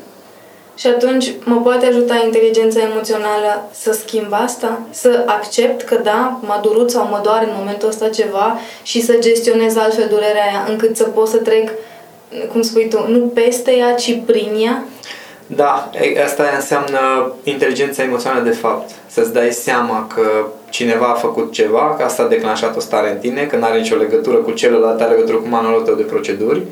Și 0.76 0.87
atunci 0.87 1.33
mă 1.44 1.57
poate 1.57 1.87
ajuta 1.87 2.22
inteligența 2.24 2.80
emoțională 2.80 3.68
să 3.72 3.92
schimb 3.92 4.28
asta? 4.30 4.80
Să 4.90 5.22
accept 5.26 5.83
că 5.83 6.00
da, 6.02 6.40
m-a 6.46 6.61
durut 6.62 6.90
sau 6.90 7.09
mă 7.11 7.20
doare 7.22 7.44
în 7.44 7.54
momentul 7.59 7.88
ăsta 7.88 8.09
ceva 8.09 8.59
și 8.83 9.02
să 9.02 9.16
gestionez 9.20 9.76
altfel 9.76 10.07
durerea 10.09 10.44
aia 10.44 10.66
încât 10.68 10.96
să 10.96 11.04
pot 11.04 11.28
să 11.28 11.37
trec, 11.37 11.70
cum 12.52 12.62
spui 12.62 12.88
tu, 12.88 13.04
nu 13.09 13.18
peste 13.18 13.76
ea, 13.76 13.94
ci 13.94 14.18
prin 14.26 14.57
ea? 14.64 14.85
Da, 15.46 15.90
asta 16.24 16.44
înseamnă 16.54 17.33
inteligența 17.42 18.02
emoțională 18.02 18.42
de 18.42 18.50
fapt. 18.50 18.90
Să-ți 19.07 19.33
dai 19.33 19.50
seama 19.50 20.07
că 20.14 20.46
cineva 20.70 21.07
a 21.07 21.14
făcut 21.14 21.52
ceva, 21.52 21.94
că 21.96 22.02
asta 22.02 22.22
a 22.22 22.26
declanșat 22.26 22.76
o 22.76 22.80
stare 22.80 23.11
în 23.11 23.18
tine, 23.18 23.42
că 23.42 23.57
nu 23.57 23.64
are 23.64 23.78
nicio 23.78 23.96
legătură 23.96 24.37
cu 24.37 24.50
celălalt, 24.50 25.00
are 25.00 25.14
legătură 25.14 25.37
cu 25.37 25.48
manualul 25.48 25.83
tău 25.83 25.94
de 25.94 26.02
proceduri, 26.02 26.62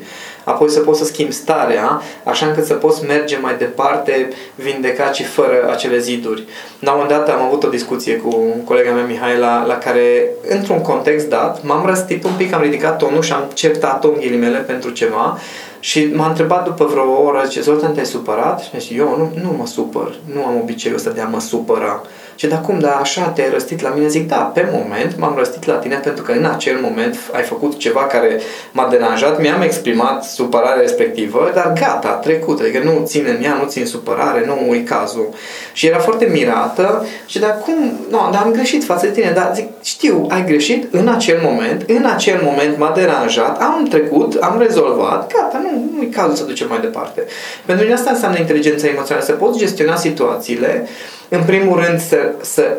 apoi 0.43 0.69
să 0.69 0.79
poți 0.79 0.99
să 0.99 1.05
schimbi 1.05 1.33
starea, 1.33 2.01
așa 2.23 2.45
încât 2.45 2.65
să 2.65 2.73
poți 2.73 3.05
merge 3.05 3.37
mai 3.37 3.55
departe, 3.57 4.29
vindecat 4.55 5.15
și 5.15 5.23
fără 5.23 5.69
acele 5.71 5.97
ziduri. 5.97 6.43
La 6.79 6.91
un 6.91 6.99
moment 7.01 7.17
dat 7.19 7.35
am 7.35 7.41
avut 7.41 7.63
o 7.63 7.69
discuție 7.69 8.15
cu 8.15 8.45
colega 8.65 8.91
mea 8.91 9.05
Mihaela, 9.05 9.65
la 9.65 9.77
care, 9.77 10.29
într-un 10.47 10.81
context 10.81 11.27
dat, 11.27 11.63
m-am 11.63 11.85
răstit 11.85 12.23
un 12.23 12.31
pic, 12.37 12.53
am 12.53 12.61
ridicat 12.61 12.97
tonul 12.97 13.21
și 13.21 13.33
am 13.33 13.43
certat-o 13.53 14.07
în 14.07 14.19
ghilimele 14.19 14.57
pentru 14.57 14.89
ceva 14.89 15.37
și 15.79 16.11
m-a 16.13 16.27
întrebat 16.27 16.63
după 16.63 16.85
vreo 16.85 17.23
oră, 17.23 17.41
zice, 17.45 17.61
Zoltan, 17.61 17.93
te-ai 17.93 18.05
supărat? 18.05 18.61
Și 18.61 18.79
zice, 18.79 18.95
eu 18.95 19.15
nu, 19.17 19.41
nu 19.43 19.55
mă 19.57 19.65
supăr, 19.65 20.15
nu 20.33 20.45
am 20.45 20.59
obiceiul 20.61 20.97
ăsta 20.97 21.09
de 21.09 21.21
a 21.21 21.27
mă 21.27 21.39
supăra. 21.39 22.01
Și 22.35 22.47
dar 22.47 22.61
cum, 22.61 22.79
dar 22.79 22.97
așa 22.99 23.21
te-ai 23.21 23.49
răstit 23.49 23.81
la 23.81 23.89
mine? 23.89 24.07
Zic, 24.07 24.27
da, 24.27 24.35
pe 24.35 24.67
moment 24.71 25.17
m-am 25.17 25.35
răstit 25.37 25.65
la 25.65 25.73
tine 25.73 25.95
pentru 25.95 26.23
că 26.23 26.31
în 26.31 26.45
acel 26.45 26.77
moment 26.81 27.17
ai 27.31 27.41
făcut 27.41 27.77
ceva 27.77 28.05
care 28.05 28.39
m-a 28.71 28.87
deranjat, 28.89 29.41
mi-am 29.41 29.61
exprimat 29.61 30.23
supărarea 30.23 30.81
respectivă, 30.81 31.51
dar 31.53 31.73
gata, 31.73 32.07
a 32.07 32.11
trecut, 32.11 32.59
adică 32.59 32.81
nu 32.83 33.01
țin 33.05 33.25
în 33.37 33.43
ea, 33.43 33.53
nu 33.53 33.67
țin 33.67 33.85
supărare, 33.85 34.45
nu 34.45 34.75
e 34.75 34.79
cazul. 34.79 35.29
Și 35.73 35.87
era 35.87 35.99
foarte 35.99 36.25
mirată 36.25 37.05
și 37.25 37.39
dar 37.39 37.57
cum, 37.63 37.99
nu, 38.09 38.29
dar 38.31 38.41
am 38.45 38.51
greșit 38.51 38.83
față 38.83 39.05
de 39.05 39.11
tine, 39.11 39.31
dar 39.35 39.51
zic, 39.55 39.67
știu, 39.83 40.25
ai 40.29 40.45
greșit 40.45 40.93
în 40.93 41.07
acel 41.07 41.39
moment, 41.43 41.83
în 41.87 42.05
acel 42.15 42.39
moment 42.43 42.77
m-a 42.77 42.91
deranjat, 42.95 43.61
am 43.61 43.87
trecut, 43.89 44.33
am 44.33 44.59
rezolvat, 44.59 45.33
gata, 45.33 45.61
nu, 45.63 45.91
nu 45.95 46.01
e 46.01 46.05
cazul 46.05 46.35
să 46.35 46.43
ducem 46.43 46.67
mai 46.69 46.79
departe. 46.79 47.23
Pentru 47.65 47.83
mine 47.83 47.95
asta 47.95 48.11
înseamnă 48.11 48.37
inteligența 48.39 48.87
emoțională, 48.87 49.25
să 49.25 49.31
poți 49.31 49.57
gestiona 49.57 49.95
situațiile 49.95 50.87
în 51.33 51.43
primul 51.43 51.85
rând 51.85 51.99
să, 51.99 52.31
să 52.41 52.77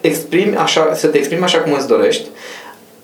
exprimi 0.00 0.56
așa, 0.56 0.94
să 0.94 1.06
te 1.06 1.18
exprimi 1.18 1.42
așa 1.42 1.58
cum 1.58 1.72
îți 1.72 1.88
dorești, 1.88 2.28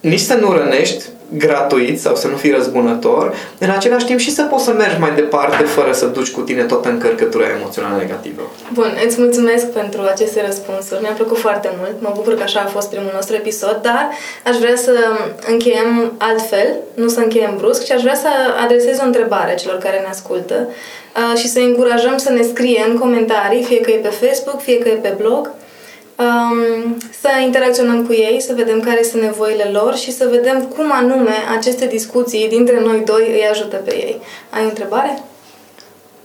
nici 0.00 0.20
să 0.20 0.34
nu 0.34 0.52
rănești 0.52 1.04
gratuit 1.36 2.00
sau 2.00 2.14
să 2.16 2.26
nu 2.28 2.36
fii 2.36 2.50
răzbunător, 2.50 3.34
în 3.58 3.70
același 3.70 4.06
timp 4.06 4.18
și 4.18 4.30
să 4.30 4.42
poți 4.42 4.64
să 4.64 4.72
mergi 4.72 4.98
mai 4.98 5.14
departe 5.14 5.64
fără 5.64 5.92
să 5.92 6.06
duci 6.06 6.30
cu 6.30 6.40
tine 6.40 6.62
toată 6.62 6.88
încărcătura 6.88 7.44
emoțională 7.58 7.96
negativă. 7.96 8.42
Bun, 8.72 8.98
îți 9.06 9.20
mulțumesc 9.20 9.66
pentru 9.66 10.00
aceste 10.12 10.44
răspunsuri. 10.46 11.00
Mi-a 11.00 11.10
plăcut 11.10 11.38
foarte 11.38 11.70
mult. 11.78 11.94
Mă 11.98 12.12
bucur 12.14 12.34
că 12.34 12.42
așa 12.42 12.60
a 12.60 12.66
fost 12.66 12.90
primul 12.90 13.10
nostru 13.14 13.34
episod, 13.34 13.78
dar 13.82 14.10
aș 14.44 14.56
vrea 14.56 14.76
să 14.76 14.94
încheiem 15.46 16.12
altfel, 16.18 16.76
nu 16.94 17.08
să 17.08 17.20
încheiem 17.20 17.56
brusc, 17.56 17.84
și 17.84 17.92
aș 17.92 18.02
vrea 18.02 18.14
să 18.14 18.28
adresez 18.64 18.98
o 19.00 19.04
întrebare 19.04 19.54
celor 19.54 19.78
care 19.78 19.98
ne 19.98 20.08
ascultă 20.10 20.68
uh, 20.68 21.38
și 21.38 21.48
să 21.48 21.58
încurajăm 21.58 22.16
să 22.16 22.30
ne 22.30 22.42
scrie 22.42 22.84
în 22.88 22.98
comentarii, 22.98 23.62
fie 23.62 23.80
că 23.80 23.90
e 23.90 23.96
pe 23.96 24.26
Facebook, 24.26 24.60
fie 24.60 24.78
că 24.78 24.88
e 24.88 24.92
pe 24.92 25.14
blog, 25.18 25.50
um, 26.20 26.96
să 27.20 27.28
interacționăm 27.42 28.06
cu 28.06 28.12
ei, 28.12 28.40
să 28.40 28.52
vedem 28.56 28.80
care 28.80 29.02
sunt 29.02 29.22
nevoile 29.22 29.70
lor 29.72 29.94
și 29.94 30.12
să 30.12 30.28
vedem 30.30 30.64
cum 30.64 30.92
anume 30.92 31.34
aceste 31.56 31.86
discuții 31.86 32.48
dintre 32.48 32.80
noi 32.80 33.02
doi 33.04 33.28
îi 33.32 33.48
ajută 33.50 33.76
pe 33.76 33.94
ei. 33.94 34.20
Ai 34.50 34.64
o 34.64 34.68
întrebare? 34.68 35.22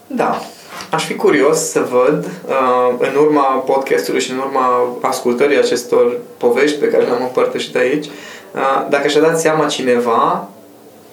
Da. 0.08 0.42
Aș 0.90 1.06
fi 1.06 1.16
curios 1.16 1.58
să 1.58 1.88
văd, 1.92 2.26
uh, 2.48 2.96
în 3.00 3.16
urma 3.20 3.42
podcastului 3.42 4.22
și 4.22 4.32
în 4.32 4.38
urma 4.38 4.98
ascultării 5.02 5.58
acestor 5.58 6.20
povești 6.38 6.78
pe 6.78 6.88
care 6.88 7.04
le-am 7.04 7.22
împărtășit 7.22 7.76
aici, 7.76 8.06
uh, 8.06 8.88
dacă 8.90 9.08
și-a 9.08 9.22
dat 9.22 9.40
seama 9.40 9.66
cineva 9.66 10.50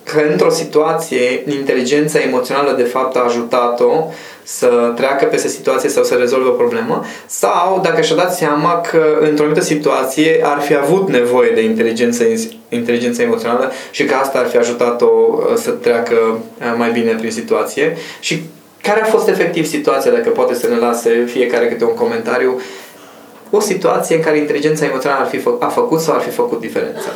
că 0.05 0.23
într-o 0.31 0.51
situație 0.51 1.43
inteligența 1.59 2.21
emoțională 2.21 2.75
de 2.77 2.83
fapt 2.83 3.17
a 3.17 3.25
ajutat-o 3.27 4.11
să 4.43 4.93
treacă 4.97 5.25
peste 5.25 5.49
situație 5.49 5.89
sau 5.89 6.05
să 6.05 6.15
rezolve 6.15 6.49
o 6.49 6.53
problemă 6.53 7.05
sau 7.27 7.81
dacă 7.83 8.01
și-a 8.01 8.17
dat 8.17 8.35
seama 8.35 8.81
că 8.81 9.19
într-o 9.21 9.45
anumită 9.45 9.65
situație 9.65 10.41
ar 10.45 10.61
fi 10.61 10.75
avut 10.77 11.09
nevoie 11.09 11.51
de 11.51 11.63
inteligență, 11.63 12.25
inteligență 12.69 13.23
emoțională 13.23 13.73
și 13.91 14.05
că 14.05 14.15
asta 14.15 14.39
ar 14.39 14.47
fi 14.47 14.57
ajutat-o 14.57 15.07
uh, 15.07 15.57
să 15.57 15.71
treacă 15.71 16.15
uh, 16.15 16.75
mai 16.77 16.91
bine 16.91 17.13
prin 17.13 17.31
situație 17.31 17.97
și 18.21 18.43
care 18.83 19.01
a 19.01 19.05
fost 19.05 19.29
efectiv 19.29 19.67
situația, 19.67 20.11
dacă 20.11 20.29
poate 20.29 20.55
să 20.55 20.69
ne 20.69 20.77
lase 20.77 21.25
fiecare 21.27 21.69
câte 21.69 21.85
un 21.85 21.95
comentariu, 21.95 22.61
o 23.51 23.61
situație 23.61 24.17
în 24.17 24.23
care 24.23 24.39
inteligența 24.39 24.85
emoțională 24.85 25.21
ar 25.21 25.29
fi 25.29 25.39
fă- 25.39 25.59
a 25.59 25.67
făcut 25.67 26.01
sau 26.01 26.15
ar 26.15 26.21
fi 26.21 26.31
făcut 26.31 26.61
diferența. 26.61 27.11